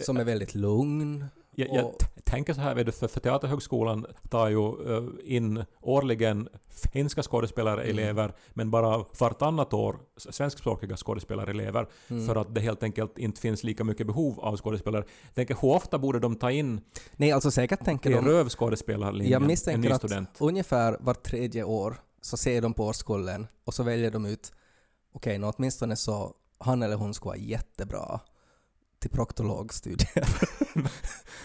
Som 0.00 0.16
är 0.16 0.24
väldigt 0.24 0.54
lugn. 0.54 1.24
Jag, 1.58 1.74
jag 1.74 1.92
tänker 2.24 2.54
så 2.54 2.60
här, 2.60 2.74
vet 2.74 2.86
du, 2.86 2.92
för, 2.92 3.08
för 3.08 3.20
Teaterhögskolan 3.20 4.06
tar 4.30 4.48
ju 4.48 4.96
eh, 4.96 5.36
in 5.36 5.64
årligen 5.80 6.48
finska 6.92 7.22
skådespelare-elever, 7.22 8.32
men 8.54 8.70
bara 8.70 9.04
vartannat 9.20 9.72
år 9.72 9.96
svenskspråkiga 10.16 10.96
skådespelare-elever, 10.96 11.86
Mm. 12.08 12.26
för 12.26 12.36
att 12.36 12.54
det 12.54 12.60
helt 12.60 12.82
enkelt 12.82 13.18
inte 13.18 13.40
finns 13.40 13.64
lika 13.64 13.84
mycket 13.84 14.06
behov 14.06 14.40
av 14.40 14.56
skådespelare. 14.56 15.04
Jag 15.22 15.34
tänker, 15.34 15.56
hur 15.60 15.68
ofta 15.68 15.98
borde 15.98 16.18
de 16.18 16.36
ta 16.36 16.50
in 16.50 16.80
Nej, 17.16 17.32
alltså 17.32 17.50
säkert 17.50 17.84
tänker 17.84 18.10
de... 18.10 18.24
rövskådespelarlinjen 18.24 19.32
Jag 19.32 19.42
en 19.42 19.48
misstänker 19.48 19.90
att 19.90 19.96
student? 19.96 20.30
ungefär 20.40 20.96
var 21.00 21.14
tredje 21.14 21.64
år 21.64 21.96
så 22.20 22.36
ser 22.36 22.62
de 22.62 22.74
på 22.74 22.84
årskullen 22.86 23.46
och 23.64 23.74
så 23.74 23.82
väljer 23.82 24.10
de 24.10 24.26
ut 24.26 24.52
okej, 25.12 25.38
okay, 25.38 25.52
åtminstone 25.56 25.96
så 25.96 26.34
han 26.58 26.82
eller 26.82 26.96
hon 26.96 27.14
ska 27.14 27.24
vara 27.28 27.36
jättebra 27.36 28.20
till 28.98 29.10
proktologstudier. 29.10 30.28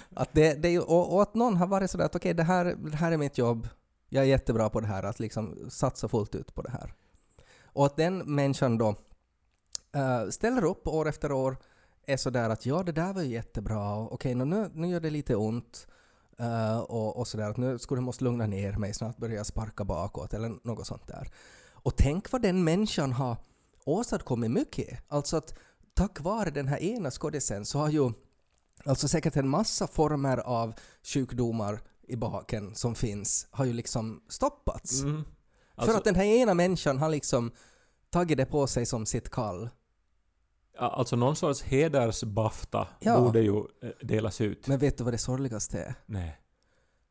att 0.15 0.29
det, 0.34 0.53
det 0.53 0.79
och, 0.79 1.13
och 1.13 1.22
att 1.22 1.34
någon 1.34 1.58
har 1.58 1.67
varit 1.67 1.91
sådär 1.91 2.05
att 2.05 2.15
okej, 2.15 2.34
det, 2.34 2.43
här, 2.43 2.65
det 2.65 2.98
här 2.98 3.12
är 3.12 3.17
mitt 3.17 3.38
jobb, 3.38 3.67
jag 4.10 4.24
är 4.24 4.27
jättebra 4.27 4.70
på 4.70 4.79
det 4.79 4.88
här, 4.88 5.03
att 5.03 5.20
liksom 5.20 5.70
satsa 5.70 6.08
fullt 6.08 6.36
ut 6.36 6.55
på 6.55 6.62
det 6.62 6.72
här. 6.72 6.93
Och 7.65 7.86
att 7.86 7.96
den 7.96 8.17
människan 8.17 8.77
då 8.77 8.89
uh, 8.89 10.29
ställer 10.29 10.63
upp 10.63 10.88
år 10.88 11.10
efter 11.10 11.31
år, 11.31 11.58
är 12.05 12.17
sådär 12.17 12.50
att 12.50 12.65
ja, 12.65 12.84
det 12.84 12.91
där 12.91 13.13
var 13.13 13.22
ju 13.22 13.29
jättebra, 13.29 13.98
okej, 13.98 14.36
okay, 14.36 14.46
nu, 14.46 14.70
nu 14.74 14.88
gör 14.88 15.00
det 15.00 15.10
lite 15.10 15.36
ont, 15.36 15.88
uh, 16.39 16.79
och, 16.79 17.17
och 17.17 17.27
sådär 17.27 17.50
att 17.50 17.58
nu 17.58 17.79
skulle 17.79 17.98
jag 17.98 18.03
måste 18.03 18.24
lugna 18.24 18.48
ner 18.48 18.74
mig, 18.74 18.93
snart 18.93 19.17
börjar 19.17 19.36
jag 19.36 19.46
sparka 19.46 19.84
bakåt 19.84 20.34
eller 20.34 20.67
något 20.67 20.88
sånt 20.88 21.08
där. 21.08 21.31
Och 21.84 21.96
tänk 21.98 22.31
vad 22.31 22.41
den 22.41 22.63
människan 22.63 23.12
har 23.12 23.38
åstadkommit 23.86 24.51
mycket. 24.51 25.00
Alltså 25.08 25.38
att 25.38 25.53
tack 26.01 26.20
vare 26.22 26.50
den 26.50 26.67
här 26.67 26.77
ena 26.79 27.12
skådisen 27.12 27.65
så 27.65 27.79
har 27.79 27.89
ju 27.89 28.12
alltså 28.86 29.08
säkert 29.08 29.36
en 29.36 29.48
massa 29.50 29.88
former 29.88 30.38
av 30.38 30.74
sjukdomar 31.03 31.81
i 32.08 32.15
baken 32.15 32.75
som 32.75 32.96
finns 32.96 33.48
har 33.51 33.65
ju 33.65 33.74
liksom 33.74 34.22
stoppats. 34.29 35.01
Mm. 35.01 35.24
För 35.24 35.81
Alltså, 35.81 35.98
att 35.98 36.03
den 36.03 36.15
här 36.15 36.24
ena 36.24 36.53
människan 36.53 36.98
har 36.98 37.10
liksom 37.10 37.51
tagit 38.10 38.38
det 38.38 38.46
på 38.46 38.67
sig 38.67 38.86
som 38.86 39.05
sitt 39.05 39.29
kall. 39.29 39.70
alltså 40.77 41.15
någon 41.15 41.36
sorts 41.36 41.62
hedersbafta 41.63 42.88
Ja. 43.00 43.22
borde 43.22 43.39
ju 43.41 43.58
eh, 43.58 43.89
delas 44.01 44.41
ut. 44.41 44.67
Men 44.67 44.79
vet 44.79 44.98
du 44.98 45.03
vad 45.03 45.13
det 45.13 45.17
sorgligaste 45.17 45.79
är? 45.84 45.96
Nej. 46.05 46.38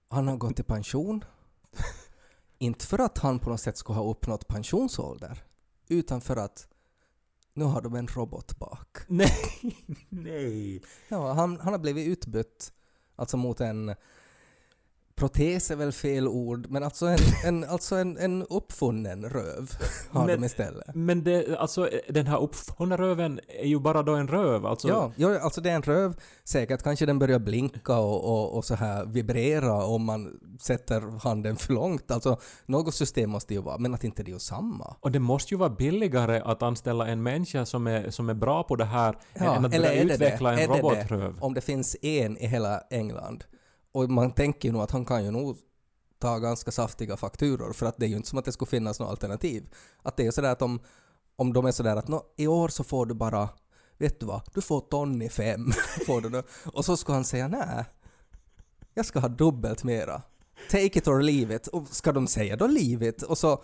Han 0.09 0.29
har 0.29 0.37
gått 0.37 0.61
i 0.61 0.63
pension. 0.63 1.25
Inte 2.59 2.87
för 2.87 2.99
att 2.99 3.19
han 3.19 3.39
på 3.39 3.51
något 3.51 3.61
sätt 3.61 3.77
skulle 3.77 3.99
ha 3.99 4.11
uppnått 4.11 4.49
pensionsålder, 4.49 5.43
utan 5.89 6.21
för 6.21 6.37
att 6.37 6.67
nu 7.61 7.67
har 7.67 7.81
de 7.81 7.95
en 7.95 8.09
robot 8.09 8.59
bak. 8.59 8.99
Nej. 9.09 9.33
Nej. 10.09 10.83
Ja, 11.09 11.33
han, 11.33 11.61
han 11.61 11.73
har 11.73 11.79
blivit 11.79 12.09
utbytt 12.09 12.73
alltså 13.17 13.37
mot 13.37 13.61
en 13.61 13.95
protes 15.21 15.71
är 15.71 15.77
väl 15.77 15.93
fel 15.93 16.29
ord, 16.29 16.67
men 16.71 16.83
alltså 16.83 17.07
en, 17.07 17.19
en, 17.45 17.65
alltså 17.65 17.97
en, 17.97 18.17
en 18.19 18.43
uppfunnen 18.51 19.25
röv 19.25 19.71
har 20.11 20.27
Men- 20.27 20.41
de 20.41 20.47
istället. 20.47 20.95
Men 20.95 21.25
det, 21.25 21.57
alltså 21.59 21.89
den 22.09 22.27
här 22.27 22.39
uppfunna 22.43 22.97
röven 22.97 23.41
är 23.49 23.67
ju 23.67 23.79
bara 23.81 24.03
då 24.03 24.15
en 24.15 24.29
röv. 24.29 24.67
Alltså, 24.67 24.89
Ja, 24.89 25.13
ja, 25.17 25.41
alltså 25.41 25.61
det 25.61 25.71
är 25.71 25.75
en 25.75 25.83
röv. 25.83 26.17
Säkert 26.45 26.83
kanske 26.83 27.07
den 27.07 27.19
börjar 27.19 27.39
blinka 27.39 27.97
och, 27.99 28.25
och, 28.25 28.57
och 28.57 28.65
så 28.65 28.75
här 28.75 29.05
vibrera 29.07 29.85
om 29.85 30.05
man 30.05 30.41
sätter 30.61 31.19
handen 31.25 31.57
för 31.57 31.73
långt. 31.73 32.11
Alltså 32.11 32.41
något 32.67 32.95
system 32.95 33.31
måste 33.31 33.55
ju 33.55 33.61
vara, 33.63 33.79
men 33.79 33.95
att 33.95 34.05
inte 34.05 34.23
det 34.23 34.33
är 34.33 34.39
samma. 34.39 34.97
Och 35.01 35.11
det 35.11 35.19
måste 35.21 35.55
ju 35.55 35.59
vara 35.59 35.71
billigare 35.71 36.41
att 36.45 36.63
anställa 36.63 37.07
en 37.09 37.23
människa 37.23 37.67
som 37.67 37.87
är, 37.87 38.11
som 38.11 38.29
är 38.29 38.35
bra 38.35 38.63
på 38.63 38.77
det 38.77 38.85
här 38.85 39.17
Ja, 39.35 39.57
än 39.57 39.65
att 39.65 39.75
eller 39.75 39.89
det 39.95 40.05
det? 40.05 40.15
utveckla 40.15 40.51
en 40.53 40.57
det 40.71 40.77
det? 40.77 40.83
robotröv. 40.83 41.37
Om 41.41 41.55
det 41.55 41.61
finns 41.61 41.97
en 42.03 42.37
i 42.37 42.47
hela 42.47 42.81
England. 42.91 43.45
Och 43.93 44.11
man 44.11 44.33
tänker 44.33 44.69
ju 44.69 44.73
nog 44.73 44.83
att 44.83 44.91
han 44.91 45.05
kan 45.05 45.25
ju 45.25 45.31
nog 45.31 45.57
ta 46.19 46.39
ganska 46.39 46.71
saftiga 46.71 47.17
fakturor 47.17 47.73
för 47.73 47.87
att 47.87 47.97
det 47.99 48.07
är 48.07 48.09
ju 48.09 48.17
inte 48.17 48.29
som 48.29 48.39
att 48.39 48.45
det 48.45 48.53
skulle 48.53 48.69
finnas 48.69 49.01
något 49.01 49.11
alternativ. 49.11 49.75
Att 50.03 50.17
det 50.17 50.23
är 50.23 50.25
ju 50.25 50.33
sådär 50.33 50.53
att 50.53 50.63
om, 50.63 50.81
om 51.37 51.53
de 51.53 51.67
är 51.67 51.73
sådär 51.73 51.97
att 51.97 52.09
"Nå, 52.09 52.23
i 52.37 52.47
år 52.47 52.69
så 52.69 52.85
får 52.85 53.07
du 53.07 53.15
bara, 53.15 53.49
vet 53.99 54.21
du 54.21 54.27
vad, 54.27 54.43
du 54.55 54.61
får 54.61 54.81
ton 54.81 55.23
i 55.23 55.29
fem. 55.29 55.73
får 56.07 56.21
du 56.21 56.31
nu. 56.31 56.43
Och 56.65 56.85
så 56.85 56.97
ska 56.97 57.13
han 57.13 57.25
säga 57.25 57.49
nej, 57.49 57.85
jag 58.95 59.07
ska 59.07 59.21
ha 59.21 59.29
dubbelt 59.29 59.85
mera. 59.85 60.23
Take 60.71 60.99
it 60.99 61.09
or 61.09 61.21
leave 61.23 61.57
it. 61.57 61.67
Och 61.67 61.89
ska 61.89 62.13
de 62.13 62.27
säga 62.27 62.57
då 62.57 62.67
leave 62.67 63.09
it? 63.09 63.23
Och 63.23 63.39
så 63.39 63.63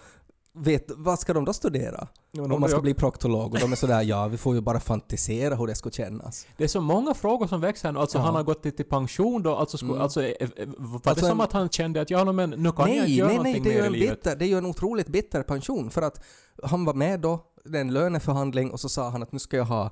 vet, 0.56 0.90
vad 0.96 1.18
ska 1.18 1.32
de 1.34 1.44
då 1.44 1.52
studera? 1.52 2.08
Ja, 2.32 2.42
Om 2.42 2.48
man 2.48 2.58
ska 2.60 2.68
börjar- 2.68 2.80
bli 2.82 2.94
proktolog 2.94 3.52
och 3.54 3.58
de 3.60 3.72
är 3.72 3.76
sådär 3.76 4.02
ja, 4.02 4.26
vi 4.28 4.36
får 4.36 4.54
ju 4.54 4.60
bara 4.60 4.80
fantisera 4.80 5.54
hur 5.54 5.66
det 5.66 5.74
skulle 5.74 5.92
kännas. 5.92 6.46
Det 6.56 6.64
är 6.64 6.68
så 6.68 6.80
många 6.80 7.14
frågor 7.14 7.46
som 7.46 7.60
växer 7.60 7.92
nu. 7.92 7.98
Alltså 7.98 8.18
Ja. 8.18 8.22
han 8.24 8.34
har 8.34 8.42
gått 8.42 8.62
till, 8.62 8.84
pension 8.84 9.42
då. 9.42 9.56
Alltså, 9.56 9.76
sko, 9.78 9.86
Mm. 9.86 10.00
alltså, 10.00 10.22
eh, 10.22 10.30
eh, 10.56 10.68
var 10.78 10.94
Alltså 11.04 11.14
det 11.14 11.20
som 11.30 11.40
en- 11.40 11.44
att 11.44 11.52
han 11.52 11.68
kände 11.68 12.00
att 12.00 12.10
ja, 12.10 12.32
men 12.32 12.50
nu 12.50 12.72
kan 12.72 12.88
jag 12.88 12.96
inte 12.96 13.02
nej, 13.02 13.16
göra 13.16 13.28
nej, 13.28 13.36
nej, 13.36 13.52
någonting 13.52 13.62
det 13.64 13.70
är, 13.70 13.74
ju 13.80 13.86
en 13.86 13.94
i 13.94 13.98
livet? 13.98 14.16
bitter, 14.22 14.36
det 14.36 14.44
är 14.44 14.48
ju 14.48 14.58
en 14.58 14.66
otroligt 14.66 15.08
bitter 15.08 15.42
pension 15.42 15.90
för 15.90 16.02
att 16.02 16.20
han 16.62 16.84
var 16.84 16.94
med 16.94 17.20
då, 17.20 17.40
det 17.64 17.78
är 17.78 17.80
en 17.80 17.92
löneförhandling 17.92 18.70
och 18.70 18.80
så 18.80 18.88
sa 18.88 19.08
han 19.10 19.22
att 19.22 19.32
nu 19.32 19.38
ska 19.38 19.56
jag 19.56 19.64
ha 19.64 19.90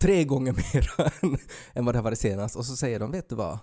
tre 0.00 0.24
gånger 0.24 0.52
mer 0.74 0.90
än, 1.22 1.38
än 1.72 1.84
vad 1.84 1.94
det 1.94 1.98
har 1.98 2.04
varit 2.04 2.18
senast 2.18 2.56
och 2.56 2.66
så 2.66 2.76
säger 2.76 3.00
de, 3.00 3.10
vet 3.10 3.28
du 3.28 3.34
vad? 3.34 3.58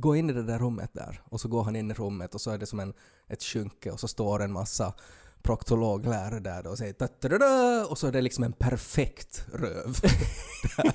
Gå 0.00 0.16
in 0.16 0.30
i 0.30 0.32
det 0.32 0.42
där 0.42 0.58
rummet 0.58 0.90
där 0.92 1.20
och 1.24 1.40
så 1.40 1.48
går 1.48 1.62
han 1.64 1.76
in 1.76 1.90
i 1.90 1.94
rummet 1.94 2.34
och 2.34 2.40
så 2.40 2.50
är 2.50 2.58
det 2.58 2.66
som 2.66 2.80
en, 2.80 2.92
ett 3.28 3.42
skynke 3.42 3.90
och 3.90 4.00
så 4.00 4.08
står 4.08 4.42
en 4.42 4.52
massa 4.52 4.94
proktologlärare 5.42 6.40
där 6.40 6.66
och 6.66 6.78
säger 6.78 6.94
"Da-da-da-da", 6.98 7.86
och 7.86 7.98
så 7.98 8.06
är 8.06 8.12
det 8.12 8.20
liksom 8.20 8.44
en 8.44 8.52
perfekt 8.52 9.46
röv. 9.52 9.96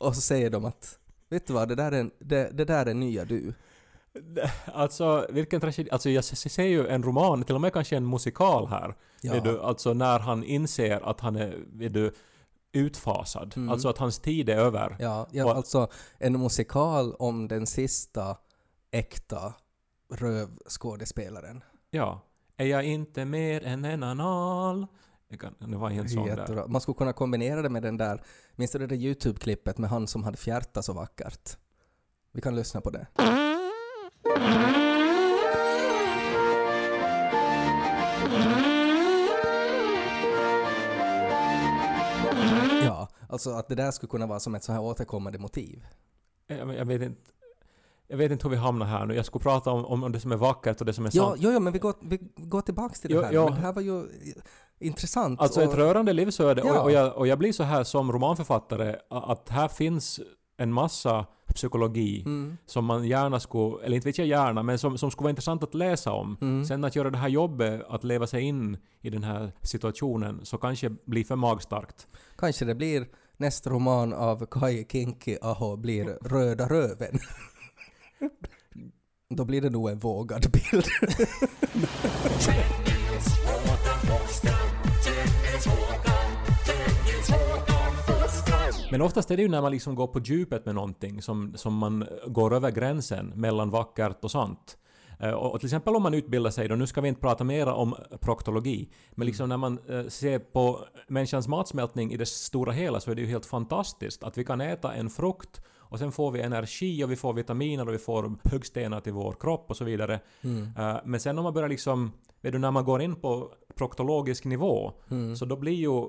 Och 0.00 0.14
så 0.14 0.20
säger 0.20 0.50
de 0.50 0.64
att 0.64 0.98
vet 1.30 1.46
du 1.46 1.52
vad, 1.52 1.68
det 1.68 1.74
där 1.74 1.92
är, 1.92 2.10
det, 2.18 2.50
det 2.52 2.64
där 2.64 2.86
är 2.86 2.94
nya 2.94 3.24
du. 3.24 3.54
Alltså, 4.64 5.26
vilken 5.30 5.60
tragedi. 5.60 5.90
Alltså 5.90 6.10
jag 6.10 6.24
se- 6.24 6.48
ser 6.48 6.62
ju 6.62 6.88
en 6.88 7.02
roman, 7.02 7.42
till 7.44 7.54
och 7.54 7.60
med 7.60 7.72
kanske 7.72 7.96
en 7.96 8.10
musikal 8.10 8.66
här. 8.66 8.94
Ja. 9.20 9.40
Du, 9.40 9.60
alltså 9.60 9.94
när 9.94 10.18
han 10.18 10.44
inser 10.44 11.00
att 11.10 11.20
han 11.20 11.36
är, 11.36 11.58
vet 11.72 11.92
du, 11.94 12.12
utfasad. 12.72 13.52
Mm. 13.56 13.68
Alltså 13.68 13.88
att 13.88 13.98
hans 13.98 14.18
tid 14.18 14.48
är 14.48 14.56
över. 14.56 14.96
Ja, 15.00 15.26
ja 15.30 15.44
Och- 15.44 15.56
alltså 15.56 15.88
en 16.18 16.40
musikal 16.40 17.14
om 17.14 17.48
den 17.48 17.66
sista 17.66 18.36
äkta 18.90 19.54
rövskådespelaren. 20.14 21.64
Ja. 21.90 22.20
Är 22.56 22.66
jag 22.66 22.84
inte 22.84 23.24
mer 23.24 23.64
än 23.64 23.84
en 23.84 24.02
anal? 24.02 24.86
Det, 25.58 25.76
var 25.76 25.90
en 25.90 26.08
sån 26.08 26.26
där. 26.26 26.36
Jättebra. 26.36 26.66
Man 26.66 26.80
skulle 26.80 26.94
kunna 26.96 27.12
kombinera 27.12 27.62
det 27.62 27.68
med 27.68 27.82
den 27.82 27.96
där, 27.96 28.22
minns 28.56 28.72
du 28.72 28.78
det 28.78 28.86
där 28.86 28.96
YouTube-klippet 28.96 29.78
med 29.78 29.90
han 29.90 30.06
som 30.06 30.24
hade 30.24 30.36
fjärtat 30.36 30.84
så 30.84 30.92
vackert? 30.92 31.56
Vi 32.32 32.40
kan 32.40 32.56
lyssna 32.56 32.80
på 32.80 32.90
det. 32.90 33.06
Ja, 33.16 33.24
alltså 43.28 43.50
att 43.50 43.68
det 43.68 43.74
där 43.74 43.90
skulle 43.90 44.10
kunna 44.10 44.26
vara 44.26 44.40
som 44.40 44.54
ett 44.54 44.64
så 44.64 44.72
här 44.72 44.80
återkommande 44.80 45.38
motiv. 45.38 45.86
Jag, 46.46 46.74
jag 46.74 46.84
vet 46.84 47.02
inte. 47.02 47.20
Jag 48.10 48.16
vet 48.18 48.32
inte 48.32 48.44
hur 48.44 48.50
vi 48.50 48.56
hamnar 48.56 48.86
här 48.86 49.06
nu. 49.06 49.14
Jag 49.14 49.26
skulle 49.26 49.42
prata 49.42 49.70
om, 49.70 50.04
om 50.04 50.12
det 50.12 50.20
som 50.20 50.32
är 50.32 50.36
vackert 50.36 50.80
och 50.80 50.86
det 50.86 50.92
som 50.92 51.06
är 51.06 51.10
Ja, 51.14 51.26
sant. 51.28 51.36
jo, 51.40 51.50
jo, 51.52 51.60
men 51.60 51.72
vi 51.72 51.78
går, 51.78 51.94
vi 52.00 52.18
går 52.36 52.60
tillbaks 52.60 53.00
till 53.00 53.10
det 53.10 53.16
Jo, 53.16 53.22
här. 53.22 53.32
ja. 53.32 53.44
Men 53.44 53.54
det 53.54 53.60
här 53.60 53.72
var 53.72 53.82
ju 53.82 54.04
intressant. 54.78 55.40
Alltså 55.40 55.60
och, 55.64 55.72
ett 55.72 55.78
rörande 55.78 56.12
livsöde. 56.12 56.62
Ja. 56.64 56.78
Och, 56.78 56.84
och, 56.84 56.90
jag, 56.92 57.16
och 57.16 57.26
jag 57.26 57.38
blir 57.38 57.52
så 57.52 57.62
här 57.62 57.84
som 57.84 58.12
romanförfattare 58.12 58.96
att 59.10 59.48
här 59.48 59.68
finns 59.68 60.20
en 60.56 60.72
massa 60.72 61.26
psykologi 61.54 62.22
Mm. 62.26 62.56
som 62.66 62.84
man 62.84 63.04
gärna 63.04 63.40
skulle, 63.40 63.84
eller 63.84 63.96
inte 63.96 64.08
vet 64.08 64.18
jag 64.18 64.26
gärna, 64.26 64.62
men 64.62 64.78
som, 64.78 64.98
som 64.98 65.10
skulle 65.10 65.24
vara 65.24 65.30
intressant 65.30 65.62
att 65.62 65.74
läsa 65.74 66.12
om. 66.12 66.36
Mm. 66.40 66.64
Sen 66.64 66.84
att 66.84 66.96
göra 66.96 67.10
det 67.10 67.18
här 67.18 67.28
jobbet, 67.28 67.82
att 67.88 68.04
leva 68.04 68.26
sig 68.26 68.42
in 68.42 68.76
i 69.00 69.10
den 69.10 69.24
här 69.24 69.52
situationen, 69.62 70.40
så 70.44 70.58
kanske 70.58 70.90
blir 71.04 71.24
för 71.24 71.36
magstarkt. 71.36 72.06
Kanske 72.38 72.64
det 72.64 72.74
blir 72.74 73.06
nästa 73.36 73.70
roman 73.70 74.12
av 74.12 74.46
Kai 74.46 74.86
Kinki 74.92 75.38
Aho 75.42 75.76
blir 75.76 76.04
Röda 76.28 76.68
röven. 76.68 77.18
Då 79.30 79.44
blir 79.44 79.60
det 79.62 79.70
nog 79.70 79.90
en 79.90 79.98
vågad 79.98 80.46
bild. 80.52 80.84
Men 88.90 89.02
oftast 89.02 89.30
är 89.30 89.36
det 89.36 89.42
ju 89.42 89.48
när 89.48 89.62
man 89.62 89.72
liksom 89.72 89.94
går 89.94 90.06
på 90.06 90.18
djupet 90.20 90.66
med 90.66 90.74
någonting 90.74 91.22
som, 91.22 91.52
som 91.56 91.74
man 91.74 92.04
går 92.26 92.54
över 92.54 92.70
gränsen 92.70 93.26
mellan 93.34 93.70
vackert 93.70 94.24
och 94.24 94.30
sant. 94.30 94.78
Eh, 95.20 95.30
Och 95.30 95.60
till 95.60 95.66
exempel 95.66 95.96
om 95.96 96.02
man 96.02 96.14
utbildar 96.14 96.50
sig, 96.50 96.68
då 96.68 96.74
nu 96.74 96.86
ska 96.86 97.00
vi 97.00 97.08
inte 97.08 97.20
prata 97.20 97.44
mera 97.44 97.74
om 97.74 97.94
proktologi, 98.20 98.88
men 99.10 99.26
liksom 99.26 99.48
när 99.48 99.56
man 99.56 99.78
eh, 99.88 100.06
ser 100.06 100.38
på 100.38 100.80
människans 101.08 101.48
matsmältning 101.48 102.12
i 102.12 102.16
det 102.16 102.26
stora 102.26 102.72
hela 102.72 103.00
så 103.00 103.10
är 103.10 103.14
det 103.14 103.20
ju 103.20 103.26
helt 103.28 103.46
fantastiskt 103.46 104.22
att 104.24 104.38
vi 104.38 104.44
kan 104.44 104.60
äta 104.60 104.92
en 104.94 105.10
frukt 105.10 105.60
och 105.78 105.98
sen 105.98 106.12
får 106.12 106.30
vi 106.30 106.40
energi 106.40 107.04
och 107.04 107.10
vi 107.10 107.16
får 107.16 107.32
vitaminer 107.34 107.86
och 107.88 107.94
vi 107.94 107.98
får 107.98 108.32
högstenar 108.44 109.00
till 109.00 109.12
vår 109.12 109.32
kropp 109.40 109.70
och 109.70 109.76
så 109.76 109.84
vidare. 109.84 110.20
Eh, 110.78 110.96
Men 111.04 111.20
sen 111.20 111.38
om 111.38 111.44
man 111.44 111.54
börjar 111.54 111.68
liksom, 111.68 112.12
vet 112.40 112.52
du, 112.52 112.58
när 112.58 112.70
man 112.70 112.84
går 112.84 113.02
in 113.02 113.16
på 113.16 113.52
proktologisk 113.76 114.44
nivå, 114.44 114.92
så 115.36 115.44
då 115.44 115.56
blir 115.56 115.72
ju 115.72 116.04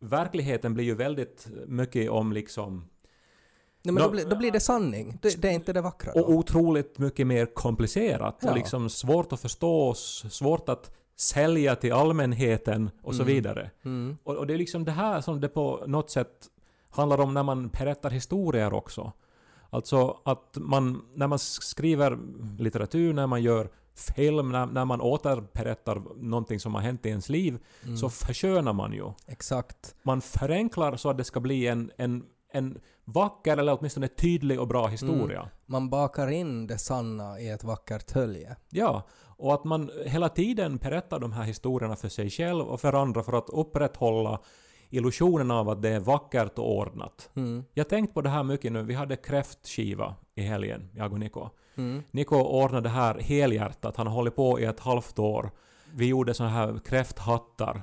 verkligheten 0.00 0.74
blir 0.74 0.84
ju 0.84 0.94
väldigt 0.94 1.46
mycket 1.66 2.10
om 2.10 2.32
liksom 2.32 2.84
Nej, 3.82 3.94
men 3.94 4.02
då, 4.02 4.10
blir, 4.10 4.24
då 4.24 4.36
blir 4.36 4.50
det 4.50 4.60
sanning. 4.60 5.18
Det, 5.22 5.42
det 5.42 5.48
är 5.48 5.52
inte 5.52 5.72
det 5.72 5.80
vackra 5.80 6.12
då. 6.12 6.20
och 6.20 6.30
otroligt 6.30 6.98
mycket 6.98 7.26
mer 7.26 7.46
komplicerat. 7.46 8.38
Ja. 8.42 8.50
Och 8.50 8.56
liksom 8.56 8.90
svårt 8.90 9.32
att 9.32 9.40
förstå, 9.40 9.94
svårt 9.94 10.68
att 10.68 10.90
sälja 11.16 11.76
till 11.76 11.92
allmänheten 11.92 12.90
och 13.02 13.14
så 13.14 13.24
vidare. 13.24 13.70
Mm. 13.84 14.16
Och, 14.24 14.36
och 14.36 14.46
det 14.46 14.54
är 14.54 14.58
liksom 14.58 14.84
det 14.84 14.92
här 14.92 15.20
som 15.20 15.40
det 15.40 15.48
på 15.48 15.84
något 15.86 16.10
sätt 16.10 16.48
handlar 16.90 17.20
om 17.20 17.34
när 17.34 17.42
man 17.42 17.68
berättar 17.68 18.10
historier 18.10 18.72
också. 18.72 19.12
Alltså 19.70 20.20
att 20.24 20.56
man, 20.60 21.02
när 21.14 21.26
man 21.26 21.38
skriver 21.38 22.18
litteratur, 22.58 23.12
när 23.12 23.26
man 23.26 23.42
gör 23.42 23.70
film, 23.94 24.52
när, 24.52 24.66
när 24.66 24.84
man 24.84 25.00
återberättar 25.00 26.02
någonting 26.16 26.60
som 26.60 26.74
har 26.74 26.80
hänt 26.82 27.06
i 27.06 27.08
ens 27.08 27.28
liv, 27.28 27.58
Mm. 27.84 27.96
så 27.96 28.08
förskönar 28.08 28.72
man 28.72 28.92
ju. 28.92 29.12
Exakt. 29.26 29.94
Man 30.02 30.20
förenklar 30.20 30.96
så 30.96 31.10
att 31.10 31.18
det 31.18 31.24
ska 31.24 31.40
bli 31.40 31.66
en, 31.66 31.90
en, 31.96 32.24
en 32.52 32.80
vacker 33.04 33.56
eller 33.56 33.78
åtminstone 33.78 34.08
tydlig 34.08 34.60
och 34.60 34.68
bra 34.68 34.86
historia. 34.86 35.48
Man 35.66 35.90
bakar 35.90 36.28
in 36.30 36.66
det 36.66 36.78
sanna 36.78 37.40
i 37.40 37.48
ett 37.50 37.64
vackert 37.64 38.10
hölje. 38.12 38.56
Ja, 38.70 39.02
och 39.36 39.54
att 39.54 39.64
man 39.64 39.90
hela 40.06 40.28
tiden 40.28 40.76
berättar 40.76 41.18
de 41.18 41.32
här 41.32 41.42
historierna 41.44 41.96
för 41.96 42.08
sig 42.08 42.30
själv 42.30 42.64
och 42.66 42.80
för 42.80 42.92
andra 42.92 43.22
för 43.22 43.32
att 43.32 43.48
upprätthålla 43.48 44.40
illusionen 44.90 45.50
av 45.50 45.68
att 45.68 45.82
det 45.82 45.88
är 45.88 46.00
vackert 46.00 46.58
och 46.58 46.76
ordnat. 46.78 47.30
Mm. 47.34 47.64
Jag 47.74 47.88
tänkt 47.88 48.14
på 48.14 48.22
det 48.22 48.28
här 48.28 48.42
mycket 48.42 48.72
nu. 48.72 48.82
Vi 48.82 48.94
hade 48.94 49.16
kräftskiva 49.16 50.14
i 50.34 50.42
helgen, 50.42 50.90
jag 50.94 51.12
och 51.12 51.18
Niko. 51.20 51.48
Mm. 51.76 52.02
Niko 52.10 52.36
ordnade 52.36 52.88
det 52.88 52.92
här 52.92 53.18
helhjärtat. 53.18 53.96
Han 53.96 54.06
har 54.06 54.14
hållit 54.14 54.36
på 54.36 54.60
i 54.60 54.64
ett 54.64 54.80
halvt 54.80 55.18
år. 55.18 55.50
Vi 55.94 56.06
gjorde 56.06 56.34
såna 56.34 56.48
här 56.48 56.78
kräfthattar 56.84 57.82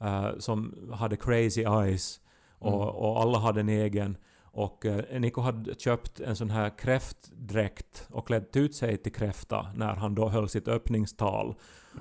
eh, 0.00 0.28
som 0.38 0.74
hade 0.92 1.16
crazy 1.16 1.62
eyes 1.62 2.20
och, 2.58 2.94
och 2.94 3.20
alla 3.20 3.38
hade 3.38 3.60
en 3.60 3.68
egen. 3.68 4.16
Och 4.54 4.84
uh, 4.84 5.20
Niko 5.20 5.40
hade 5.40 5.74
köpt 5.74 6.20
en 6.20 6.36
sån 6.36 6.50
här 6.50 6.78
kräftdräkt 6.78 8.08
och 8.10 8.26
klätt 8.26 8.56
ut 8.56 8.74
sig 8.74 8.96
till 8.96 9.12
kräfta 9.12 9.66
när 9.74 9.94
han 9.94 10.14
då 10.14 10.28
höll 10.28 10.48
sitt 10.48 10.68
öppningstal. 10.68 11.54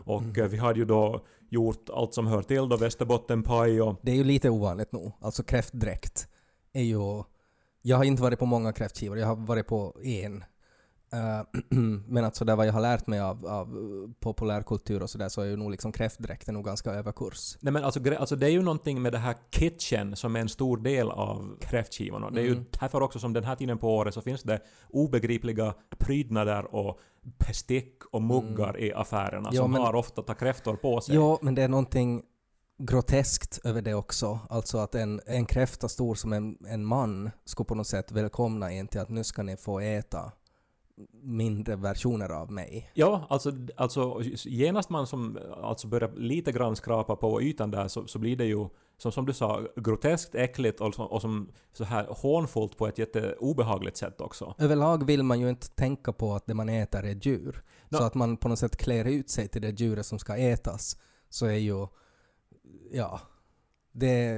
Och 0.06 0.38
eh, 0.38 0.48
vi 0.48 0.58
hade 0.58 0.80
ju 0.80 0.86
då 0.86 1.26
gjort 1.50 1.90
allt 1.90 2.14
som 2.14 2.28
hör 2.28 2.42
till 2.42 2.70
då, 2.70 2.78
västerbottenpaj 2.78 3.82
och 3.82 4.00
Det 4.02 4.12
är 4.12 4.16
ju 4.16 4.24
lite 4.24 4.50
ovanligt 4.50 4.92
nog. 4.92 5.12
Alltså 5.22 5.44
kräftdräkt 5.44 6.28
är 6.74 6.84
ju... 6.84 7.24
Jag 7.82 7.98
har 7.98 8.04
inte 8.04 8.22
varit 8.22 8.40
på 8.40 8.46
många 8.46 8.74
kräftskivor, 8.74 9.18
jag 9.18 9.28
har 9.28 9.36
varit 9.36 9.68
på 9.68 9.98
en. 10.04 10.44
Eh, 11.14 11.42
men 12.08 12.26
alltså 12.26 12.46
där 12.46 12.56
vad 12.56 12.68
jag 12.68 12.74
har 12.74 12.82
lärt 12.82 13.08
mig 13.08 13.20
av, 13.20 13.46
av 13.48 13.68
populärkultur 14.20 15.04
och 15.04 15.10
sådär 15.10 15.30
så 15.30 15.42
är 15.42 15.46
ju 15.46 15.56
nog 15.56 15.72
liksom 15.72 15.92
kräftdräkten 15.92 16.54
nog 16.54 16.66
ganska 16.66 16.92
överkurs. 16.92 17.58
Nej 17.60 17.74
men 17.74 17.84
alltså, 17.84 18.14
alltså 18.20 18.36
det 18.36 18.46
är 18.46 18.50
ju 18.52 18.62
någonting 18.62 19.02
med 19.02 19.12
det 19.12 19.18
här 19.18 19.36
kitchen 19.52 20.16
som 20.16 20.36
är 20.36 20.40
en 20.40 20.50
stor 20.50 20.78
del 20.78 21.12
av 21.12 21.58
kräftskivorna. 21.62 22.30
Det 22.30 22.42
är 22.42 22.46
ju 22.46 22.52
Mm. 22.52 22.66
därför 22.80 23.02
också 23.02 23.20
som 23.20 23.34
den 23.34 23.44
här 23.44 23.56
tiden 23.56 23.78
på 23.78 23.96
året 23.96 24.14
så 24.14 24.22
finns 24.22 24.44
det 24.44 24.60
obegripliga 24.90 25.74
prydnader 26.00 26.76
och 26.76 27.00
bestick 27.48 28.04
och 28.12 28.22
muggar 28.22 28.80
i 28.80 28.94
affärerna 28.94 29.38
Mm. 29.40 29.50
Ja, 29.56 29.62
som 29.62 29.72
men- 29.72 29.82
har 29.82 29.96
ofta 29.96 30.22
tar 30.22 30.34
kräftor 30.34 30.76
på 30.76 31.02
sig. 31.02 31.16
Ja, 31.16 31.40
men 31.42 31.56
det 31.56 31.64
är 31.64 31.68
någonting 31.68 32.22
groteskt 32.78 33.60
över 33.64 33.82
det 33.82 33.94
också. 33.94 34.40
Alltså 34.50 34.78
att 34.78 34.96
en, 34.96 35.22
en 35.26 35.46
kräfta 35.46 35.90
stor 35.90 36.16
som 36.16 36.34
en, 36.34 36.58
en 36.68 36.86
man 36.86 37.30
skulle 37.46 37.66
på 37.66 37.76
något 37.76 37.88
sätt 37.88 38.12
välkomna 38.12 38.72
en 38.72 38.88
till 38.88 39.00
att 39.02 39.10
nu 39.10 39.24
ska 39.24 39.44
ni 39.44 39.58
få 39.58 39.80
äta 39.80 40.32
mindre 41.24 41.76
versioner 41.76 42.30
av 42.30 42.52
mig. 42.52 42.92
Ja, 42.94 43.26
alltså, 43.30 43.52
alltså 43.76 44.22
genast 44.46 44.90
man 44.90 45.08
som 45.08 45.40
alltså 45.64 45.88
börjar 45.88 46.12
lite 46.16 46.52
grann 46.52 46.76
skrapa 46.76 47.16
på 47.16 47.42
ytan 47.42 47.72
där 47.72 47.88
så, 47.88 48.08
så 48.08 48.20
blir 48.20 48.36
det 48.38 48.46
ju 48.46 48.68
som, 48.98 49.12
som 49.12 49.26
du 49.26 49.34
sa 49.34 49.62
groteskt 49.76 50.36
äckligt 50.36 50.82
och, 50.82 50.94
som- 50.94 51.08
och 51.08 51.22
som 51.22 51.52
så 51.74 51.84
här 51.84 52.06
hånfullt 52.10 52.78
på 52.78 52.88
ett 52.88 52.98
jätteobehagligt 52.98 53.98
sätt 53.98 54.22
också. 54.22 54.56
Överlag 54.58 55.06
vill 55.06 55.24
man 55.24 55.40
ju 55.40 55.50
inte 55.50 55.68
tänka 55.70 56.14
på 56.14 56.34
att 56.34 56.46
det 56.48 56.54
man 56.54 56.70
äter 56.70 57.04
är 57.06 57.16
djur. 57.28 57.64
Nå- 57.90 57.98
Så 57.98 58.04
att 58.04 58.16
man 58.16 58.38
på 58.38 58.50
något 58.50 58.60
sätt 58.60 58.78
klär 58.78 59.06
ut 59.06 59.30
sig 59.30 59.48
till 59.48 59.62
det 59.62 59.80
djuret 59.80 60.06
som 60.06 60.20
ska 60.20 60.36
ätas 60.38 60.98
så 61.30 61.46
är 61.46 61.52
ju... 61.58 61.88
Ja. 62.92 63.20
Det... 63.94 64.32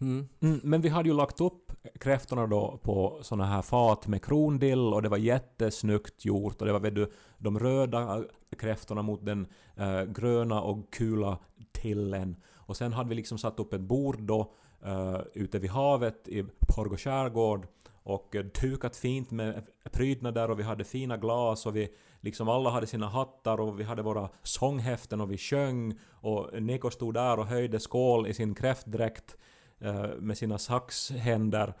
Mm. 0.00 0.28
Mm, 0.40 0.60
men 0.62 0.80
vi 0.80 0.88
hade 0.88 1.08
ju 1.08 1.14
lagt 1.14 1.40
upp 1.40 1.72
kräftorna 2.00 2.46
då 2.46 2.80
på 2.82 3.18
såna 3.22 3.46
här 3.46 3.62
fat 3.62 4.06
med 4.06 4.24
krondill 4.24 4.78
och 4.78 5.02
det 5.02 5.08
var 5.08 5.16
jättesnyggt 5.16 6.24
gjort 6.24 6.60
och 6.60 6.66
det 6.66 6.72
var 6.72 6.80
vet 6.80 6.94
du, 6.94 7.12
de 7.38 7.58
röda 7.58 8.24
kräftorna 8.58 9.02
mot 9.02 9.24
den 9.24 9.46
eh, 9.76 10.02
gröna 10.02 10.62
och 10.62 10.92
kula 10.92 11.38
tillen. 11.72 12.36
Och 12.54 12.76
sen 12.76 12.92
hade 12.92 13.08
vi 13.08 13.14
liksom 13.14 13.38
satt 13.38 13.60
upp 13.60 13.72
ett 13.72 13.80
bord 13.80 14.22
då 14.22 14.52
eh, 14.84 15.20
ute 15.34 15.58
vid 15.58 15.70
havet 15.70 16.28
i 16.28 16.44
Porgo 16.74 16.96
skärgård 16.96 17.66
och 18.02 18.36
eh, 18.36 18.44
dukat 18.44 18.96
fint 18.96 19.30
med 19.30 19.66
prydnader 19.92 20.50
och 20.50 20.58
vi 20.58 20.62
hade 20.62 20.84
fina 20.84 21.16
glas 21.16 21.66
och 21.66 21.76
vi 21.76 21.88
liksom 22.20 22.48
alla 22.48 22.70
hade 22.70 22.86
sina 22.86 23.08
hattar 23.08 23.60
och 23.60 23.80
vi 23.80 23.84
hade 23.84 24.02
våra 24.02 24.28
sånghäften 24.42 25.20
och 25.20 25.30
vi 25.30 25.38
sjöng 25.38 25.98
och 26.10 26.62
Niko 26.62 26.90
stod 26.90 27.14
där 27.14 27.38
och 27.38 27.46
höjde 27.46 27.80
skål 27.80 28.26
i 28.26 28.34
sin 28.34 28.54
kräftdräkt 28.54 29.36
eh, 29.78 30.06
med 30.18 30.38
sina 30.38 30.58
saxhänder. 30.58 31.74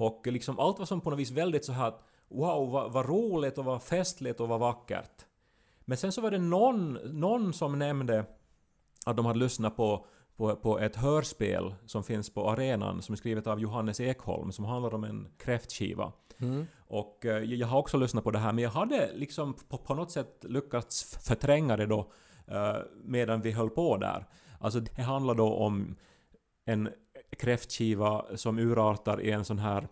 Och 0.00 0.26
liksom 0.26 0.58
allt 0.58 0.78
var 0.78 0.86
som 0.86 1.00
på 1.00 1.10
något 1.10 1.18
vis 1.18 1.30
väldigt 1.30 1.64
så 1.64 1.72
här 1.72 1.92
wow, 2.28 2.70
vad, 2.70 2.92
vad 2.92 3.06
roligt 3.06 3.58
och 3.58 3.64
vad 3.64 3.82
festligt 3.82 4.40
och 4.40 4.48
vad 4.48 4.60
vackert. 4.60 5.26
Men 5.84 5.98
sen 5.98 6.12
så 6.12 6.20
var 6.20 6.30
det 6.30 6.38
någon, 6.38 6.98
någon 7.04 7.52
som 7.52 7.78
nämnde 7.78 8.24
att 9.06 9.16
de 9.16 9.26
hade 9.26 9.38
lyssnat 9.38 9.76
på, 9.76 10.06
på, 10.42 10.56
på 10.56 10.78
ett 10.78 10.96
hörspel 10.96 11.74
som 11.86 12.04
finns 12.04 12.30
på 12.34 12.50
arenan 12.50 13.02
som 13.02 13.12
är 13.12 13.16
skrivet 13.16 13.46
av 13.46 13.60
Johannes 13.60 14.00
Ekholm 14.00 14.52
som 14.52 14.64
handlar 14.64 14.94
om 14.94 15.04
en 15.04 15.28
kräftskiva. 15.38 16.12
Mm. 16.38 16.66
Och 16.78 17.26
eh, 17.26 17.42
jag 17.42 17.66
har 17.66 17.78
också 17.78 17.96
lyssnat 17.96 18.24
på 18.24 18.30
det 18.30 18.38
här 18.38 18.52
men 18.52 18.64
jag 18.64 18.70
hade 18.70 19.10
liksom 19.14 19.54
på, 19.68 19.78
på 19.78 19.94
något 19.94 20.10
sätt 20.10 20.44
lyckats 20.48 21.18
förtränga 21.20 21.76
det 21.76 21.86
då 21.86 22.12
eh, 22.46 22.76
medan 23.04 23.40
vi 23.40 23.52
höll 23.52 23.70
på 23.70 23.96
där. 23.96 24.26
Alltså 24.60 24.80
det 24.80 25.02
handlar 25.02 25.34
då 25.34 25.54
om 25.54 25.96
en 26.64 26.88
kräftskiva 27.38 28.24
som 28.34 28.58
urartar 28.58 29.20
i 29.20 29.30
en 29.30 29.44
sån 29.44 29.58
här 29.58 29.88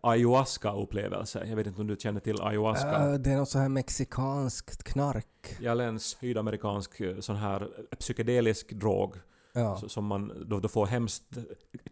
ayahuasca-upplevelse. 0.00 1.44
Jag 1.48 1.56
vet 1.56 1.66
inte 1.66 1.80
om 1.80 1.86
du 1.86 1.96
känner 1.96 2.20
till 2.20 2.40
ayahuasca? 2.40 3.12
Äh, 3.12 3.14
det 3.14 3.30
är 3.30 3.36
något 3.36 3.48
så 3.48 3.58
här 3.58 3.68
mexikanskt 3.68 4.84
knark. 4.84 5.56
Ja, 5.60 5.72
eller 5.72 5.86
en 5.86 6.00
sydamerikansk 6.00 7.00
eh, 7.00 7.18
sån 7.18 7.36
här 7.36 7.68
psykedelisk 7.98 8.72
drog 8.72 9.16
Ja. 9.54 9.76
så- 9.76 9.88
som 9.88 10.04
man 10.06 10.44
då, 10.46 10.60
då 10.60 10.68
får 10.68 10.86
hemskt 10.86 11.22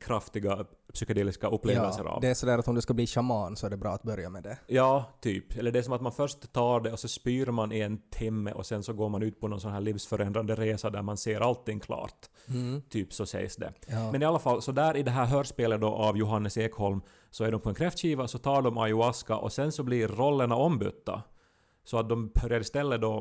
kraftiga 0.01 0.64
psykedeliska 0.92 1.49
upplevelser 1.49 2.05
Ja, 2.05 2.11
av. 2.11 2.20
det 2.20 2.29
är 2.29 2.35
sådär 2.35 2.59
att 2.59 2.68
om 2.68 2.75
du 2.75 2.81
ska 2.81 2.94
bli 2.94 3.07
shaman 3.07 3.57
så 3.57 3.66
är 3.66 3.70
det 3.70 3.77
bra 3.77 3.92
att 3.92 4.03
börja 4.03 4.31
med 4.31 4.42
det. 4.42 4.59
Ja, 4.66 5.05
typ. 5.20 5.57
Eller 5.59 5.70
det 5.73 5.79
är 5.79 5.83
som 5.83 5.92
att 5.92 6.01
man 6.01 6.12
först 6.12 6.53
tar 6.53 6.81
det 6.81 6.92
och 6.92 6.99
så 6.99 7.09
spyr 7.09 7.46
man 7.46 7.73
i 7.73 7.81
en 7.81 7.99
timme 8.11 8.53
och 8.53 8.66
sen 8.66 8.83
så 8.83 8.92
går 8.92 9.09
man 9.09 9.23
ut 9.23 9.40
på 9.40 9.49
någon 9.49 9.61
sån 9.61 9.73
här 9.73 9.81
livsförändrande 9.81 10.55
resa 10.55 10.90
där 10.90 11.03
man 11.03 11.16
ser 11.16 11.40
allting 11.40 11.81
klart. 11.81 12.31
Typ 12.88 13.12
så 13.12 13.27
sägs 13.27 13.57
det. 13.57 13.73
Ja. 13.88 14.12
Men 14.12 14.23
i 14.23 14.25
alla 14.25 14.38
fall, 14.38 14.62
så 14.62 14.73
där 14.73 14.96
i 14.96 15.03
det 15.03 15.11
här 15.11 15.27
hörspelet 15.27 15.81
då 15.81 15.88
av 15.88 16.16
Johannes 16.18 16.57
Ekholm 16.59 17.01
så 17.31 17.44
är 17.44 17.51
de 17.53 17.61
på 17.61 17.68
en 17.68 17.75
kräftskiva, 17.75 18.29
så 18.29 18.38
tar 18.38 18.62
de 18.62 18.79
ayahuasca 18.79 19.37
och 19.37 19.53
sen 19.53 19.73
så 19.73 19.83
blir 19.83 20.09
rollerna 20.09 20.57
ombytta. 20.57 21.23
Så 21.85 21.99
att 21.99 22.09
de 22.09 22.29
börjar 22.29 22.61
istället 22.61 23.01
då... 23.01 23.18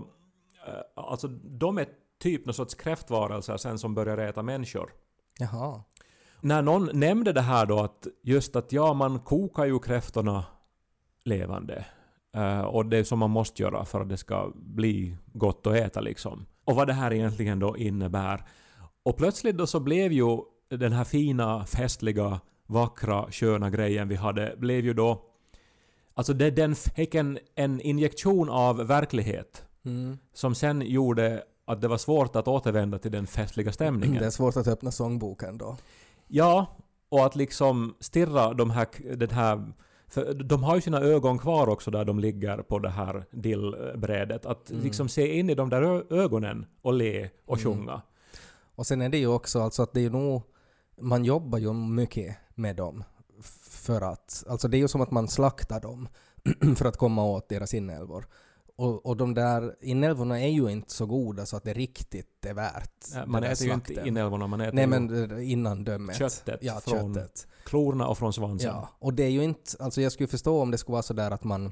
eh, 0.68 0.74
Alltså 0.96 1.28
de 1.28 1.78
är 1.78 1.88
typ 2.20 2.46
någon 2.46 2.54
sorts 2.54 2.76
kräftvarelser 2.76 3.58
sen 3.58 3.80
som 3.80 3.96
börjar 3.96 4.18
äta 4.18 4.44
människor. 4.44 4.94
Jaha. 5.40 5.84
När 6.42 6.62
någon 6.62 6.90
nämnde 6.94 7.34
det 7.34 7.42
här 7.42 7.66
då 7.66 7.80
att 7.80 8.08
just 8.24 8.56
att 8.56 8.72
ja, 8.72 8.94
man 8.94 9.20
kokar 9.20 9.66
ju 9.66 9.80
kräftorna 9.80 10.46
levande. 11.24 11.86
Eh, 12.36 12.62
och 12.62 12.86
det 12.86 12.98
är 12.98 13.04
som 13.04 13.20
man 13.20 13.30
måste 13.30 13.64
göra 13.64 13.86
för 13.86 14.02
att 14.02 14.10
det 14.10 14.18
ska 14.18 14.52
bli 14.56 15.16
gott 15.34 15.68
att 15.68 15.76
äta 15.76 16.02
liksom. 16.02 16.46
Och 16.66 16.76
vad 16.76 16.88
det 16.88 16.94
här 16.94 17.14
egentligen 17.14 17.60
då 17.60 17.78
innebär. 17.78 18.46
Och 19.04 19.18
plötsligt 19.18 19.58
då 19.58 19.68
så 19.68 19.80
blev 19.80 20.12
ju 20.12 20.38
den 20.70 20.92
här 20.92 21.04
fina, 21.04 21.66
festliga, 21.66 22.40
vackra, 22.66 23.32
sköna 23.32 23.70
grejen 23.70 24.08
vi 24.08 24.16
hade, 24.16 24.56
blev 24.58 24.86
ju 24.86 24.94
då... 24.94 25.26
Alltså 26.14 26.34
det, 26.34 26.52
den 26.52 26.76
fick 26.76 27.16
en, 27.16 27.40
en 27.56 27.82
injektion 27.82 28.50
av 28.50 28.78
verklighet. 28.78 29.66
Mm. 29.86 30.18
Som 30.34 30.56
sen 30.56 30.82
gjorde 30.82 31.44
att 31.70 31.82
det 31.82 31.88
var 31.88 31.98
svårt 31.98 32.36
att 32.36 32.48
återvända 32.48 32.98
till 32.98 33.12
den 33.12 33.28
festliga 33.28 33.72
stämningen. 33.72 34.20
Det 34.20 34.26
är 34.26 34.30
svårt 34.30 34.58
att 34.58 34.68
öppna 34.68 34.92
sångboken 34.92 35.58
då. 35.58 35.78
Ja, 36.28 36.78
och 37.10 37.26
att 37.26 37.36
liksom 37.36 37.96
stirra 38.00 38.54
de 38.54 38.70
här, 38.70 38.88
den 39.16 39.30
här... 39.30 39.74
För 40.08 40.34
de 40.34 40.64
har 40.64 40.76
ju 40.76 40.82
sina 40.82 41.02
ögon 41.02 41.40
kvar 41.40 41.70
också 41.70 41.92
där 41.92 42.06
de 42.06 42.20
ligger 42.20 42.58
på 42.58 42.80
det 42.80 42.90
här 42.90 43.26
dillbrädet. 43.32 44.46
Att 44.46 44.70
liksom 44.70 45.10
se 45.10 45.40
in 45.40 45.50
i 45.50 45.56
de 45.56 45.70
där 45.70 46.14
ögonen 46.14 46.66
och 46.82 46.94
le 46.94 47.30
och 47.46 47.62
sjunga. 47.62 48.02
Och 48.76 48.88
sen 48.88 49.02
är 49.02 49.10
det 49.10 49.18
ju 49.18 49.28
också 49.28 49.62
alltså 49.62 49.84
att 49.84 49.94
det 49.94 50.06
är 50.06 50.10
nog... 50.10 50.42
Man 51.02 51.26
jobbar 51.26 51.58
ju 51.58 51.74
mycket 51.74 52.36
med 52.56 52.76
dem. 52.76 53.04
För 53.62 54.02
att... 54.02 54.44
Alltså 54.50 54.68
det 54.68 54.78
är 54.78 54.80
ju 54.80 54.88
som 54.88 55.02
att 55.02 55.12
man 55.12 55.28
slaktar 55.28 55.80
dem 55.80 56.08
för 56.76 56.86
att 56.86 56.98
komma 56.98 57.24
åt 57.24 57.50
deras 57.50 57.74
inälvor. 57.74 58.26
Och, 58.80 59.06
och 59.06 59.18
de 59.18 59.34
där 59.34 59.76
inälvorna 59.82 60.42
är 60.42 60.48
ju 60.48 60.70
inte 60.70 60.94
så 60.94 61.06
goda 61.06 61.46
så 61.46 61.58
att 61.58 61.64
det 61.64 61.74
riktigt 61.74 62.46
är 62.46 62.54
värt 62.54 63.12
den 63.14 63.32
Man 63.32 63.44
äter 63.44 63.68
ju 63.68 63.74
inte 63.74 63.86
slakten. 63.86 64.08
inälvorna, 64.08 64.48
man 64.48 64.62
äter 64.62 64.74
Nej 64.74 64.88
men 64.88 65.32
eh, 65.32 65.52
innan 65.52 65.84
dömet. 65.84 66.16
köttet 66.16 66.60
Ja, 66.64 66.80
från 66.80 67.16
köttet. 67.16 67.48
klorna 67.66 68.08
och 68.08 68.18
från 68.18 68.34
svansen. 68.34 68.70
Ja, 68.70 68.90
och 69.00 69.14
det 69.14 69.24
är 69.24 69.30
ju 69.30 69.44
inte, 69.44 69.62
alltså 69.80 70.02
jag 70.02 70.12
skulle 70.12 70.28
förstå 70.28 70.62
om 70.62 70.72
det 70.72 70.78
skulle 70.78 70.94
vara 70.94 71.04
så 71.04 71.14
där 71.14 71.32
att 71.32 71.44
man 71.44 71.72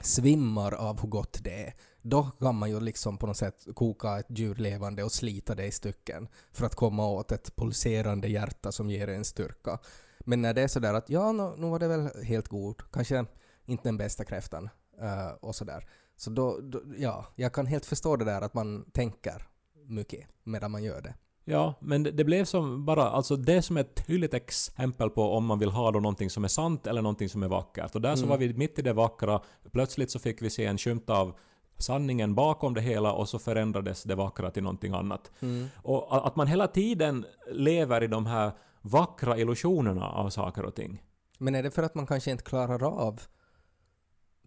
svimmar 0.00 0.72
av 0.74 1.00
hur 1.00 1.08
gott 1.08 1.38
det 1.44 1.64
är. 1.66 1.74
Då 2.02 2.22
kan 2.38 2.54
man 2.54 2.70
ju 2.70 2.80
liksom 2.80 3.18
på 3.18 3.26
något 3.26 3.36
sätt 3.36 3.66
koka 3.74 4.18
ett 4.18 4.26
djur 4.38 4.54
levande 4.54 5.04
och 5.04 5.12
slita 5.12 5.54
det 5.54 5.66
i 5.66 5.70
stycken 5.70 6.28
för 6.52 6.66
att 6.66 6.74
komma 6.74 7.06
åt 7.08 7.32
ett 7.32 7.56
pulserande 7.56 8.28
hjärta 8.28 8.72
som 8.72 8.90
ger 8.90 9.08
en 9.08 9.24
styrka. 9.24 9.78
Men 10.20 10.42
när 10.42 10.54
det 10.54 10.62
är 10.62 10.68
så 10.68 10.80
där 10.80 10.94
att 10.94 11.10
ja, 11.10 11.32
nu, 11.32 11.52
nu 11.56 11.66
var 11.70 11.78
det 11.78 11.88
väl 11.88 12.24
helt 12.24 12.48
god, 12.48 12.82
kanske 12.92 13.24
inte 13.66 13.88
den 13.88 13.96
bästa 13.96 14.24
kräftan 14.24 14.68
eh, 15.00 15.28
och 15.40 15.54
sådär. 15.56 15.88
Så 16.16 16.30
då, 16.30 16.58
då, 16.62 16.80
ja, 16.98 17.26
jag 17.36 17.52
kan 17.52 17.66
helt 17.66 17.86
förstå 17.86 18.16
det 18.16 18.24
där 18.24 18.40
att 18.42 18.54
man 18.54 18.84
tänker 18.92 19.46
mycket 19.86 20.20
medan 20.44 20.70
man 20.70 20.82
gör 20.82 21.00
det. 21.02 21.14
Ja, 21.46 21.74
men 21.80 22.02
det, 22.02 22.24
blev 22.24 22.44
som 22.44 22.84
bara, 22.84 23.02
alltså 23.08 23.36
det 23.36 23.62
som 23.62 23.76
är 23.76 23.80
ett 23.80 24.06
tydligt 24.06 24.34
exempel 24.34 25.10
på 25.10 25.22
om 25.32 25.44
man 25.46 25.58
vill 25.58 25.70
ha 25.70 25.90
då 25.90 26.00
någonting 26.00 26.30
som 26.30 26.44
är 26.44 26.48
sant 26.48 26.86
eller 26.86 27.02
någonting 27.02 27.28
som 27.28 27.42
är 27.42 27.48
vackert. 27.48 27.94
Och 27.94 28.00
där 28.00 28.16
så 28.16 28.26
var 28.26 28.36
vi 28.38 28.54
mitt 28.54 28.78
i 28.78 28.82
det 28.82 28.92
vackra, 28.92 29.40
plötsligt 29.72 30.10
så 30.10 30.18
fick 30.18 30.42
vi 30.42 30.50
se 30.50 30.64
en 30.66 30.78
skymt 30.78 31.10
av 31.10 31.34
sanningen 31.78 32.34
bakom 32.34 32.74
det 32.74 32.80
hela 32.80 33.12
och 33.12 33.28
så 33.28 33.38
förändrades 33.38 34.02
det 34.02 34.14
vackra 34.14 34.50
till 34.50 34.62
någonting 34.62 34.92
annat. 34.92 35.30
Och 35.82 36.06
a- 36.16 36.20
att 36.24 36.36
man 36.36 36.46
hela 36.46 36.66
tiden 36.68 37.26
lever 37.52 38.02
i 38.02 38.06
de 38.06 38.26
här 38.26 38.52
vackra 38.82 39.38
illusionerna 39.38 40.08
av 40.10 40.30
saker 40.30 40.64
och 40.64 40.74
ting. 40.74 41.02
Men 41.38 41.54
är 41.54 41.62
det 41.62 41.70
för 41.70 41.82
att 41.82 41.94
man 41.94 42.06
kanske 42.06 42.30
inte 42.30 42.44
klarar 42.44 42.82
av 42.84 43.20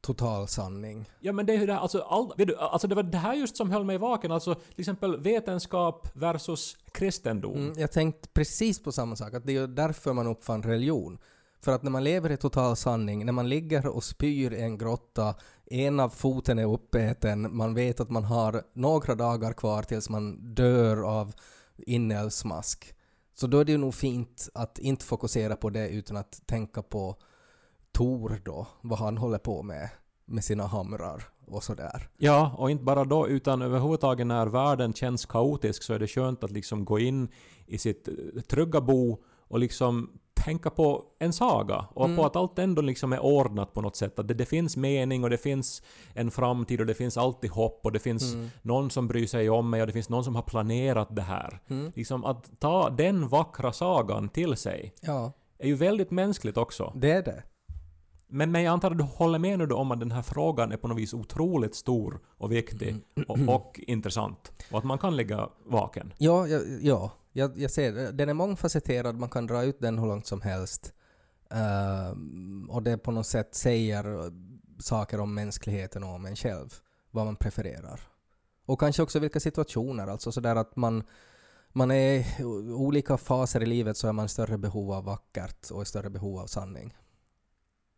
total 0.07 0.47
sanning? 0.47 1.09
Ja 1.19 1.33
men 1.33 1.45
det 1.45 1.53
är 1.53 1.57
ju 1.57 1.65
det 1.65 1.73
här, 1.73 1.79
alltså, 1.79 2.01
all, 2.01 2.33
vet 2.37 2.47
du, 2.47 2.57
alltså 2.57 2.87
det 2.87 2.95
var 2.95 3.03
det 3.03 3.17
här 3.17 3.33
just 3.33 3.57
som 3.57 3.71
höll 3.71 3.83
mig 3.83 3.97
vaken. 3.97 4.31
Alltså 4.31 4.55
till 4.55 4.79
exempel 4.79 5.17
vetenskap 5.19 6.07
versus 6.13 6.77
kristendom. 6.91 7.55
Mm, 7.55 7.79
jag 7.79 7.91
tänkte 7.91 8.29
precis 8.29 8.83
på 8.83 8.91
samma 8.91 9.15
sak, 9.15 9.33
att 9.33 9.45
det 9.45 9.51
är 9.51 9.61
ju 9.61 9.67
därför 9.67 10.13
man 10.13 10.27
uppfann 10.27 10.63
religion. 10.63 11.17
För 11.61 11.71
att 11.71 11.83
när 11.83 11.91
man 11.91 12.03
lever 12.03 12.31
i 12.31 12.37
total 12.37 12.75
sanning, 12.75 13.25
när 13.25 13.33
man 13.33 13.49
ligger 13.49 13.87
och 13.87 14.03
spyr 14.03 14.53
i 14.53 14.61
en 14.61 14.77
grotta, 14.77 15.35
ena 15.65 16.09
foten 16.09 16.59
är 16.59 16.73
uppäten, 16.73 17.55
man 17.55 17.73
vet 17.73 17.99
att 17.99 18.09
man 18.09 18.23
har 18.23 18.63
några 18.73 19.15
dagar 19.15 19.53
kvar 19.53 19.83
tills 19.83 20.09
man 20.09 20.55
dör 20.55 21.19
av 21.19 21.33
inälvsmask. 21.77 22.93
Så 23.33 23.47
då 23.47 23.59
är 23.59 23.65
det 23.65 23.71
ju 23.71 23.77
nog 23.77 23.93
fint 23.93 24.49
att 24.53 24.79
inte 24.79 25.05
fokusera 25.05 25.55
på 25.55 25.69
det 25.69 25.89
utan 25.89 26.17
att 26.17 26.41
tänka 26.45 26.81
på 26.81 27.15
Tor 27.97 28.41
då, 28.45 28.67
vad 28.81 28.99
han 28.99 29.17
håller 29.17 29.37
på 29.37 29.63
med, 29.63 29.89
med 30.25 30.43
sina 30.43 30.67
hamrar 30.67 31.23
och 31.47 31.63
sådär. 31.63 32.09
Ja, 32.17 32.55
och 32.57 32.71
inte 32.71 32.83
bara 32.83 33.05
då, 33.05 33.27
utan 33.27 33.61
överhuvudtaget 33.61 34.27
när 34.27 34.47
världen 34.47 34.93
känns 34.93 35.25
kaotisk 35.25 35.83
så 35.83 35.93
är 35.93 35.99
det 35.99 36.07
skönt 36.07 36.43
att 36.43 36.51
liksom 36.51 36.85
gå 36.85 36.99
in 36.99 37.27
i 37.65 37.77
sitt 37.77 38.07
eh, 38.07 38.41
trygga 38.41 38.81
bo 38.81 39.17
och 39.47 39.59
liksom 39.59 40.19
tänka 40.33 40.69
på 40.69 41.05
en 41.19 41.33
saga 41.33 41.85
och 41.93 42.15
på 42.15 42.25
att 42.25 42.35
allt 42.35 42.59
ändå 42.59 42.81
liksom 42.81 43.13
är 43.13 43.19
ordnat 43.19 43.73
på 43.73 43.81
något 43.81 43.95
sätt. 43.95 44.19
Att 44.19 44.27
det, 44.27 44.33
det 44.33 44.45
finns 44.45 44.77
mening 44.77 45.23
och 45.23 45.29
det 45.29 45.37
finns 45.37 45.81
en 46.13 46.31
framtid 46.31 46.79
och 46.79 46.85
det 46.85 46.93
finns 46.93 47.17
alltid 47.17 47.51
hopp 47.51 47.81
och 47.83 47.91
det 47.91 47.99
finns 47.99 48.35
någon 48.61 48.89
som 48.89 49.07
bryr 49.07 49.27
sig 49.27 49.49
om 49.49 49.69
mig 49.69 49.81
och 49.81 49.87
det 49.87 49.93
finns 49.93 50.09
någon 50.09 50.23
som 50.23 50.35
har 50.35 50.41
planerat 50.41 51.15
det 51.15 51.21
här. 51.21 51.59
Liksom 51.95 52.25
att 52.25 52.59
ta 52.59 52.89
den 52.89 53.27
vackra 53.27 53.73
sagan 53.73 54.29
till 54.29 54.55
sig 54.57 54.93
Ja, 55.01 55.31
är 55.59 55.67
ju 55.67 55.75
väldigt 55.75 56.11
mänskligt 56.11 56.57
också. 56.57 56.91
det 56.95 57.11
är 57.11 57.23
det. 57.23 57.43
Men, 58.29 58.51
men 58.51 58.63
jag 58.63 58.71
antar 58.71 58.91
att 58.91 58.97
du 58.97 59.03
håller 59.03 59.39
med 59.39 59.59
nu 59.59 59.65
då 59.65 59.77
om 59.77 59.91
att 59.91 59.99
den 59.99 60.11
här 60.11 60.21
frågan 60.21 60.71
är 60.71 60.77
på 60.77 60.87
något 60.87 60.97
vis 60.97 61.13
otroligt 61.13 61.75
stor 61.75 62.19
och 62.37 62.51
viktig 62.51 62.95
och, 63.27 63.39
och 63.55 63.79
intressant. 63.87 64.51
Och 64.71 64.77
att 64.77 64.83
man 64.83 64.97
kan 64.97 65.15
ligga 65.15 65.49
vaken. 65.65 66.13
Ja, 66.17 66.47
ja, 66.47 66.59
ja 66.81 67.11
jag, 67.31 67.59
jag 67.59 67.71
ser. 67.71 68.11
Den 68.11 68.29
är 68.29 68.33
mångfacetterad, 68.33 69.19
man 69.19 69.29
kan 69.29 69.47
dra 69.47 69.63
ut 69.63 69.79
den 69.79 69.99
hur 69.99 70.07
långt 70.07 70.27
som 70.27 70.41
helst. 70.41 70.93
Ehm, 71.51 72.69
och 72.69 72.83
det 72.83 72.97
på 72.97 73.11
något 73.11 73.27
sätt 73.27 73.55
säger 73.55 74.31
saker 74.79 75.19
om 75.19 75.33
mänskligheten 75.33 76.03
och 76.03 76.09
om 76.09 76.25
en 76.25 76.35
själv, 76.35 76.73
vad 77.11 77.25
man 77.25 77.35
prefererar. 77.35 78.01
Och 78.65 78.79
kanske 78.79 79.03
också 79.03 79.19
vilka 79.19 79.39
situationer, 79.39 80.07
alltså 80.07 80.31
sådär 80.31 80.55
att 80.55 80.75
man, 80.75 81.03
man 81.69 81.91
är 81.91 82.41
i 82.41 82.45
olika 82.73 83.17
faser 83.17 83.63
i 83.63 83.65
livet 83.65 83.97
så 83.97 84.07
är 84.07 84.13
man 84.13 84.25
i 84.25 84.29
större 84.29 84.57
behov 84.57 84.91
av 84.91 85.03
vackert 85.03 85.71
och 85.71 85.81
i 85.81 85.85
större 85.85 86.09
behov 86.09 86.39
av 86.39 86.47
sanning. 86.47 86.97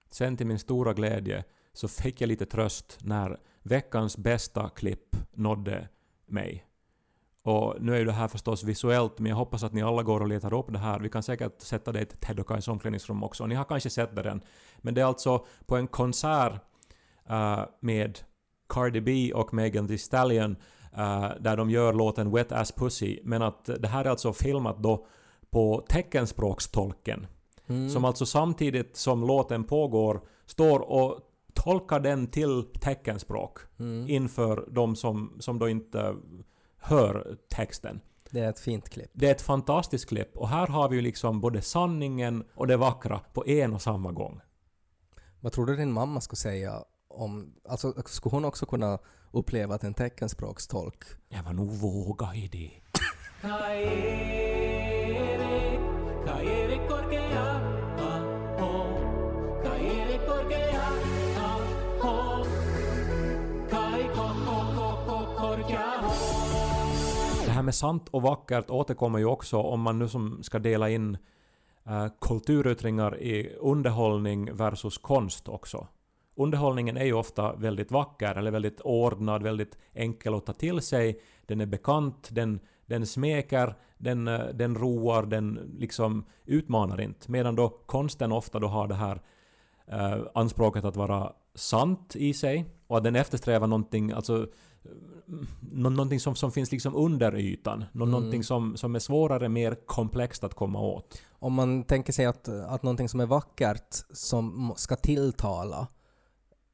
Sen 0.10 0.38
till 0.38 0.48
min 0.48 0.60
stora 0.60 0.94
glädje 0.94 1.44
så 1.74 1.88
fick 1.88 2.22
jag 2.22 2.28
lite 2.28 2.46
tröst 2.46 2.98
när 3.02 3.40
veckans 3.64 4.18
bästa 4.18 4.70
klipp 4.70 5.16
nådde 5.32 5.88
mig. 6.26 6.66
Och 7.44 7.76
nu 7.80 7.94
är 7.94 8.00
ju 8.00 8.06
det 8.06 8.12
här 8.12 8.28
förstås 8.28 8.64
visuellt, 8.64 9.20
men 9.20 9.30
jag 9.30 9.36
hoppas 9.36 9.64
att 9.64 9.74
ni 9.74 9.82
alla 9.82 10.04
går 10.04 10.22
och 10.22 10.28
letar 10.28 10.54
upp 10.54 10.66
det 10.72 10.80
här. 10.80 11.00
Vi 11.00 11.10
kan 11.10 11.24
säkert 11.24 11.62
sätta 11.62 11.92
det 11.92 12.02
i 12.02 12.06
Ted 12.06 12.40
och 12.40 12.48
Kajs 12.48 12.68
omklädningsrum 12.68 13.24
också. 13.24 13.46
Ni 13.46 13.56
har 13.56 13.64
kanske 13.64 13.90
sett 13.90 14.16
det 14.16 14.22
redan. 14.22 14.42
Men 14.78 14.94
det 14.94 15.02
är 15.02 15.06
alltså 15.06 15.46
på 15.66 15.78
en 15.78 15.88
konsert 15.88 16.54
uh, 17.32 17.64
med 17.80 18.20
Cardi 18.70 19.02
B 19.02 19.34
och 19.34 19.54
Megan 19.54 19.88
Thee 19.88 19.98
Stallion 19.98 20.52
uh, 20.98 21.30
där 21.40 21.58
de 21.58 21.70
gör 21.70 21.94
låten 21.94 22.32
Wet 22.32 22.52
Ass 22.52 22.72
Pussy. 22.72 23.20
Men 23.24 23.42
att 23.42 23.66
det 23.66 23.88
här 23.88 24.06
är 24.06 24.10
alltså 24.10 24.34
filmat 24.34 24.78
då 24.78 25.08
på 25.50 25.86
teckenspråkstolken. 25.90 27.28
Som 27.94 28.06
alltså 28.06 28.26
samtidigt 28.26 28.98
som 28.98 29.28
låten 29.28 29.64
pågår 29.64 30.22
står 30.46 30.80
och 30.80 31.20
tolkar 31.54 32.00
den 32.00 32.28
till 32.28 32.64
teckenspråk 32.82 33.60
inför 34.08 34.68
de 34.72 34.96
som, 34.96 35.38
som 35.40 35.60
då 35.60 35.70
inte 35.70 36.16
hör 36.78 37.38
texten. 37.50 38.02
Det 38.32 38.40
är 38.40 38.50
ett 38.50 38.60
fint 38.60 38.90
klipp. 38.90 39.12
Det 39.14 39.28
är 39.28 39.32
ett 39.32 39.42
fantastiskt 39.42 40.10
klipp 40.10 40.38
och 40.38 40.50
här 40.50 40.68
har 40.68 40.90
vi 40.90 40.96
ju 40.96 41.02
liksom 41.02 41.42
både 41.42 41.62
sanningen 41.62 42.44
och 42.54 42.68
det 42.68 42.78
vackra 42.78 43.20
på 43.34 43.48
en 43.48 43.74
och 43.74 43.82
samma 43.82 44.12
gång. 44.12 44.42
Vad 45.40 45.52
tror 45.52 45.66
du 45.66 45.76
din 45.76 45.92
mamma 45.92 46.22
skulle 46.22 46.38
säga 46.38 46.84
om... 47.08 47.54
Alltså, 47.70 47.94
skulle 48.06 48.36
hon 48.36 48.46
också 48.46 48.66
kunna 48.66 49.00
uppleva 49.32 49.76
att 49.76 49.84
en 49.84 49.94
teckenspråkstolk 49.94 51.04
Jag 51.30 51.44
var 51.44 51.54
nog 51.54 51.70
våga 51.70 52.36
i 52.36 52.48
det. 52.48 52.72
här 67.60 67.64
med 67.64 67.76
sant 67.76 68.10
och 68.12 68.22
vackert 68.22 68.70
återkommer 68.70 69.20
ju 69.20 69.26
också 69.26 69.58
om 69.58 69.82
man 69.82 70.00
nu 70.00 70.08
som 70.08 70.44
ska 70.44 70.60
dela 70.60 70.90
in 70.90 71.18
uh, 71.88 72.08
kulturyttringar 72.22 73.22
i 73.22 73.56
underhållning 73.60 74.56
versus 74.56 74.98
konst 74.98 75.48
också. 75.48 75.88
Underhållningen 76.36 76.98
är 76.98 77.06
ju 77.06 77.14
ofta 77.14 77.54
väldigt 77.56 77.92
vacker, 77.92 78.36
eller 78.36 78.52
väldigt 78.52 78.82
ordnad, 78.82 79.44
väldigt 79.44 79.78
enkel 79.94 80.34
att 80.34 80.46
ta 80.46 80.54
till 80.54 80.82
sig. 80.82 81.22
Den 81.46 81.62
är 81.62 81.66
bekant, 81.66 82.30
den, 82.32 82.60
den 82.86 83.06
smeker, 83.06 83.76
den, 83.98 84.28
eh, 84.28 84.46
den 84.54 84.76
roar, 84.76 85.24
den 85.24 85.76
liksom 85.78 86.26
utmanar 86.46 87.02
inte. 87.02 87.32
Medan 87.32 87.56
då 87.56 87.70
konsten 87.70 88.32
ofta 88.32 88.60
då 88.60 88.68
har 88.68 88.88
det 88.88 88.96
här 88.96 89.22
eh, 89.88 90.18
anspråket 90.34 90.86
att 90.86 90.96
vara 90.96 91.34
sant 91.56 92.16
i 92.16 92.34
sig 92.34 92.66
och 92.88 92.98
att 92.98 93.04
den 93.04 93.16
eftersträvar 93.16 93.68
någonting, 93.68 94.12
alltså 94.12 94.48
någonting 95.72 96.20
som, 96.20 96.36
som 96.36 96.52
finns 96.52 96.72
liksom 96.72 96.96
under 96.96 97.36
ytan. 97.36 97.80
Nå- 97.92 98.04
Mm. 98.04 98.12
Någonting 98.12 98.44
som, 98.44 98.78
som 98.78 98.96
är 98.96 99.00
svårare, 99.00 99.50
mer 99.50 99.76
komplext 99.86 100.44
att 100.44 100.54
komma 100.54 100.80
åt. 100.82 101.22
Om 101.32 101.54
man 101.54 101.84
tänker 101.84 102.14
sig 102.14 102.26
att, 102.26 102.48
att 102.48 102.84
någonting 102.84 103.10
som 103.10 103.20
är 103.20 103.26
vackert 103.26 103.96
som 104.14 104.74
ska 104.78 104.96
tilltala 104.96 105.88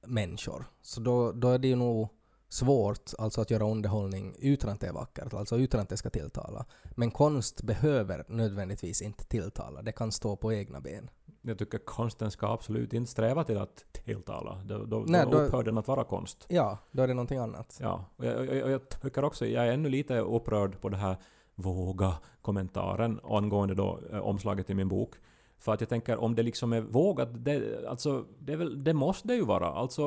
människor, 0.08 0.66
så 0.82 1.02
då, 1.02 1.32
då 1.32 1.50
är 1.50 1.58
det 1.60 1.68
ju 1.68 1.76
nog 1.76 2.10
svårt 2.50 3.12
alltså 3.18 3.42
att 3.42 3.52
göra 3.52 3.66
underhållning 3.72 4.36
utan 4.40 4.70
att 4.70 4.80
det 4.80 4.88
är 4.88 4.94
vackert, 4.94 5.34
alltså 5.34 5.58
utan 5.58 5.80
att 5.82 5.90
det 5.90 5.98
ska 5.98 6.10
tilltala. 6.10 6.66
Men 6.96 7.12
konst 7.12 7.62
behöver 7.64 8.26
nödvändigtvis 8.28 9.02
inte 9.02 9.26
tilltala, 9.26 9.82
det 9.82 9.92
kan 9.92 10.12
stå 10.12 10.36
på 10.36 10.54
egna 10.54 10.82
ben. 10.82 11.10
Jag 11.48 11.58
tycker 11.58 11.78
konsten 11.78 12.32
ska 12.32 12.48
absolut 12.48 12.94
inte 12.94 13.12
sträva 13.12 13.44
till 13.44 13.58
att 13.58 13.86
tilltala. 13.92 14.62
Då, 14.66 14.86
då, 14.86 15.04
Nej, 15.08 15.26
då 15.32 15.38
upphör 15.38 15.64
den 15.64 15.78
att 15.78 15.88
vara 15.88 16.04
konst. 16.04 16.46
Ja, 16.50 16.78
då 16.92 17.04
är 17.04 17.08
det 17.08 17.14
någonting 17.14 17.38
annat. 17.38 17.78
Ja, 17.82 18.06
och 18.16 18.26
jag, 18.26 18.46
jag, 18.56 18.72
jag 18.72 18.90
tycker 18.90 19.24
också, 19.24 19.46
jag 19.46 19.68
är 19.68 19.72
ännu 19.72 19.90
lite 19.90 20.20
upprörd 20.20 20.82
på 20.82 20.90
det 20.90 20.98
här 20.98 21.18
våga-kommentaren 21.56 23.20
angående 23.24 23.76
då 23.76 24.00
eh, 24.12 24.20
omslaget 24.20 24.70
i 24.70 24.74
min 24.74 24.88
bok. 24.88 25.16
För 25.60 25.74
att 25.74 25.82
jag 25.82 25.90
tänker 25.90 26.18
om 26.18 26.36
det 26.36 26.44
liksom 26.44 26.74
är 26.74 26.82
vågat, 26.82 27.30
det, 27.46 27.88
alltså, 27.88 28.26
det, 28.40 28.56
väl, 28.56 28.84
det 28.84 28.94
måste 28.94 29.28
det 29.28 29.36
ju 29.36 29.46
vara. 29.46 29.68
Alltså, 29.68 30.02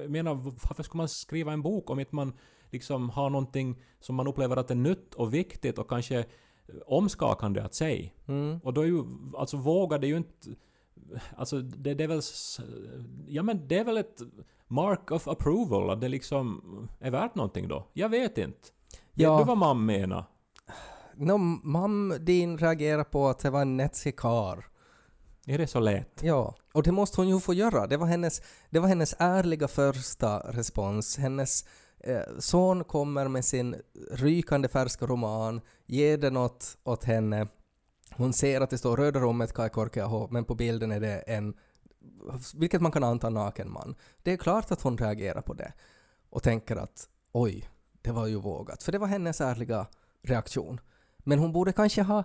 jag 0.00 0.10
menar, 0.10 0.34
varför 0.34 0.82
ska 0.82 0.98
man 0.98 1.08
skriva 1.08 1.52
en 1.52 1.62
bok 1.62 1.90
om 1.90 2.00
inte 2.00 2.14
man 2.14 2.32
liksom 2.70 3.10
har 3.10 3.30
någonting 3.30 3.82
som 4.00 4.16
man 4.16 4.26
upplever 4.26 4.56
att 4.56 4.70
är 4.70 4.74
nytt 4.74 5.14
och 5.14 5.34
viktigt 5.34 5.78
och 5.78 5.88
kanske 5.88 6.24
omskakande 6.86 7.60
att 7.60 7.74
säga? 7.74 8.10
Mm. 8.28 8.60
Och 8.64 8.74
då 8.74 8.80
är 8.80 8.86
ju, 8.86 9.04
alltså 9.36 9.56
våga 9.56 9.98
det 9.98 10.06
är 10.06 10.08
ju 10.08 10.16
inte... 10.16 10.50
Alltså 11.36 11.60
det, 11.60 11.94
det 11.94 12.04
är 12.04 12.08
väl... 12.08 12.22
Ja 13.26 13.42
men 13.42 13.68
det 13.68 13.78
är 13.78 13.84
väl 13.84 13.96
ett 13.96 14.18
mark 14.68 15.10
of 15.10 15.28
approval, 15.28 15.90
att 15.90 16.00
det 16.00 16.08
liksom 16.08 16.62
är 17.00 17.10
värt 17.10 17.34
någonting 17.34 17.68
då? 17.68 17.86
Jag 17.92 18.08
vet 18.08 18.38
inte. 18.38 18.58
Ja. 19.12 19.36
Vet 19.36 19.44
du 19.44 19.48
vad 19.48 19.58
man 19.58 19.86
menar? 19.86 20.24
No, 21.14 21.38
mam 21.62 22.14
din 22.20 22.58
reagerar 22.58 23.04
på 23.04 23.28
att 23.28 23.38
det 23.38 23.50
var 23.50 23.62
en 23.62 23.76
netsig 23.76 24.16
karl. 24.16 24.58
Är 25.46 25.58
det 25.58 25.66
så 25.66 25.80
lätt? 25.80 26.20
Ja, 26.22 26.54
och 26.72 26.82
det 26.82 26.92
måste 26.92 27.20
hon 27.20 27.28
ju 27.28 27.40
få 27.40 27.54
göra. 27.54 27.86
Det 27.86 27.96
var 27.96 28.06
hennes, 28.06 28.42
det 28.70 28.78
var 28.78 28.88
hennes 28.88 29.14
ärliga 29.18 29.68
första 29.68 30.38
respons. 30.38 31.18
Hennes 31.18 31.64
eh, 31.98 32.20
son 32.38 32.84
kommer 32.84 33.28
med 33.28 33.44
sin 33.44 33.76
rykande 34.10 34.68
färska 34.68 35.06
roman, 35.06 35.60
ger 35.86 36.18
den 36.18 36.36
åt, 36.36 36.78
åt 36.84 37.04
henne. 37.04 37.48
Hon 38.16 38.32
ser 38.32 38.60
att 38.60 38.70
det 38.70 38.78
står 38.78 38.96
Röda 38.96 39.20
rummet, 39.20 39.52
Kai 39.52 39.68
Korkeaho, 39.68 40.28
men 40.30 40.44
på 40.44 40.54
bilden 40.54 40.92
är 40.92 41.00
det 41.00 41.18
en, 41.18 41.54
vilket 42.54 42.82
man 42.82 42.92
kan 42.92 43.04
anta, 43.04 43.30
naken 43.30 43.72
man. 43.72 43.94
Det 44.22 44.32
är 44.32 44.36
klart 44.36 44.70
att 44.70 44.82
hon 44.82 44.98
reagerar 44.98 45.40
på 45.40 45.54
det 45.54 45.72
och 46.30 46.42
tänker 46.42 46.76
att 46.76 47.08
oj, 47.32 47.70
det 48.02 48.12
var 48.12 48.26
ju 48.26 48.40
vågat. 48.40 48.82
För 48.82 48.92
det 48.92 48.98
var 48.98 49.06
hennes 49.06 49.40
ärliga 49.40 49.86
reaktion. 50.22 50.80
Men 51.18 51.38
hon 51.38 51.52
borde 51.52 51.72
kanske 51.72 52.02
ha 52.02 52.24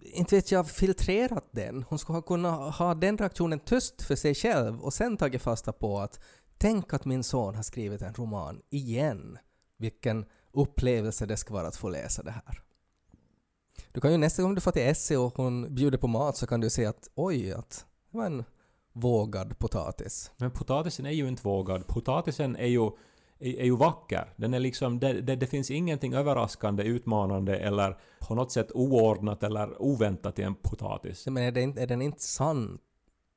inte 0.00 0.36
vet 0.36 0.52
jag, 0.52 0.70
filtrerat 0.70 1.48
den. 1.50 1.84
Hon 1.88 1.98
skulle 1.98 2.16
ha 2.16 2.22
kunnat 2.22 2.74
ha 2.74 2.94
den 2.94 3.18
reaktionen 3.18 3.58
tyst 3.58 4.02
för 4.02 4.16
sig 4.16 4.34
själv 4.34 4.80
och 4.80 4.94
sen 4.94 5.16
tagit 5.16 5.42
fasta 5.42 5.72
på 5.72 5.98
att 5.98 6.20
tänk 6.58 6.94
att 6.94 7.04
min 7.04 7.24
son 7.24 7.54
har 7.54 7.62
skrivit 7.62 8.02
en 8.02 8.14
roman 8.14 8.62
igen. 8.70 9.38
Vilken 9.78 10.26
upplevelse 10.52 11.26
det 11.26 11.36
ska 11.36 11.54
vara 11.54 11.68
att 11.68 11.76
få 11.76 11.88
läsa 11.88 12.22
det 12.22 12.30
här. 12.30 12.65
Du 13.92 14.00
kan 14.00 14.12
ju 14.12 14.18
nästa 14.18 14.42
gång 14.42 14.54
du 14.54 14.60
får 14.60 14.70
till 14.70 14.82
Essie 14.82 15.16
och 15.16 15.36
hon 15.36 15.74
bjuder 15.74 15.98
på 15.98 16.06
mat 16.06 16.36
så 16.36 16.46
kan 16.46 16.60
du 16.60 16.70
se 16.70 16.86
att 16.86 17.10
oj, 17.14 17.52
att 17.52 17.86
det 18.10 18.18
var 18.18 18.26
en 18.26 18.44
vågad 18.92 19.58
potatis. 19.58 20.30
Men 20.36 20.50
potatisen 20.50 21.06
är 21.06 21.10
ju 21.10 21.28
inte 21.28 21.42
vågad. 21.42 21.86
Potatisen 21.86 22.56
är 22.56 22.66
ju, 22.66 22.86
är, 23.38 23.60
är 23.60 23.64
ju 23.64 23.76
vacker. 23.76 24.32
Den 24.36 24.54
är 24.54 24.58
liksom, 24.58 24.98
det, 24.98 25.20
det, 25.20 25.36
det 25.36 25.46
finns 25.46 25.70
ingenting 25.70 26.14
överraskande, 26.14 26.82
utmanande 26.82 27.56
eller 27.56 27.98
på 28.20 28.34
något 28.34 28.52
sätt 28.52 28.72
oordnat 28.74 29.42
eller 29.42 29.82
oväntat 29.82 30.38
i 30.38 30.42
en 30.42 30.54
potatis. 30.54 31.26
Men 31.26 31.42
är, 31.42 31.52
det 31.52 31.60
inte, 31.60 31.82
är 31.82 31.86
den 31.86 32.02
inte 32.02 32.22
sann? 32.22 32.78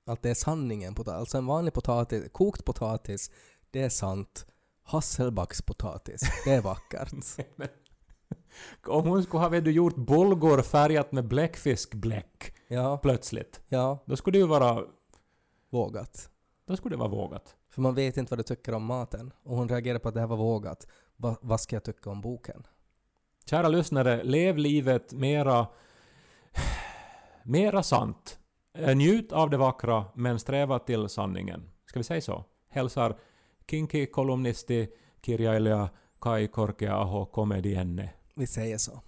Att 0.06 0.21
det 0.21 0.30
är 0.30 0.36
sanningen? 0.36 0.95
Potatis. 0.95 1.19
Alltså 1.19 1.38
en 1.38 1.45
vanlig 1.45 1.73
potatis, 1.73 2.23
kokt 2.32 2.65
potatis, 2.65 3.32
det 3.71 3.82
är 3.82 3.89
sant. 3.89 4.45
Hasselbackspotatis, 4.84 6.21
det 6.45 6.52
är 6.52 6.62
vackert. 6.62 7.13
Om 8.88 9.08
hon 9.08 9.24
skulle 9.24 9.42
ha 9.42 9.50
vet 9.50 9.65
du, 9.65 9.72
gjort 9.72 9.96
bulgur 9.96 10.62
färgat 10.62 11.12
med 11.12 11.28
bläckfiskbläck 11.28 12.54
Ja, 12.68 12.98
plötsligt, 12.98 13.62
ja, 13.68 14.04
då 14.06 14.15
skulle 14.15 14.38
det 14.38 14.42
ju 14.42 14.48
vara, 14.48 14.84
vågat. 15.70 16.30
då 16.65 16.78
skulle 16.78 16.96
det 16.96 17.00
vara 17.00 17.10
vågat. 17.10 17.56
För 17.70 17.82
man 17.82 17.96
vet 17.96 18.18
inte 18.18 18.32
vad 18.32 18.39
du 18.39 18.44
tycker 18.44 18.74
om 18.74 18.84
maten. 18.86 19.34
Och 19.44 19.58
hon 19.58 19.70
reagerar 19.70 20.00
på 20.00 20.08
att 20.08 20.13
det 20.13 20.20
här 20.20 20.28
var 20.28 20.38
vågat. 20.38 20.88
Va, 21.18 21.36
vad 21.42 21.62
ska 21.62 21.76
jag 21.76 21.84
tycka 21.84 22.10
om 22.10 22.22
boken? 22.22 22.68
Kära 23.46 23.68
lyssnare, 23.68 24.24
lev 24.24 24.58
livet 24.58 25.13
mera, 25.13 25.68
mera 27.44 27.84
sant. 27.84 28.39
Eh, 28.74 28.96
Njut 28.96 29.32
av 29.32 29.50
det 29.50 29.58
vackra, 29.58 30.06
men 30.15 30.39
sträva 30.39 30.80
till 30.80 31.10
sanningen. 31.10 31.70
Ska 31.86 32.00
vi 32.00 32.04
säga 32.04 32.22
så? 32.22 32.46
Hälsar 32.70 33.18
Kinki 33.70 34.06
kolumnisti 34.06 34.88
kirjailija 35.26 35.89
Kai 36.22 36.48
Korkea-aho 36.48 37.26
komedienne. 37.26 38.10
Vi 38.39 38.47
säger 38.47 38.78
så. 38.78 39.02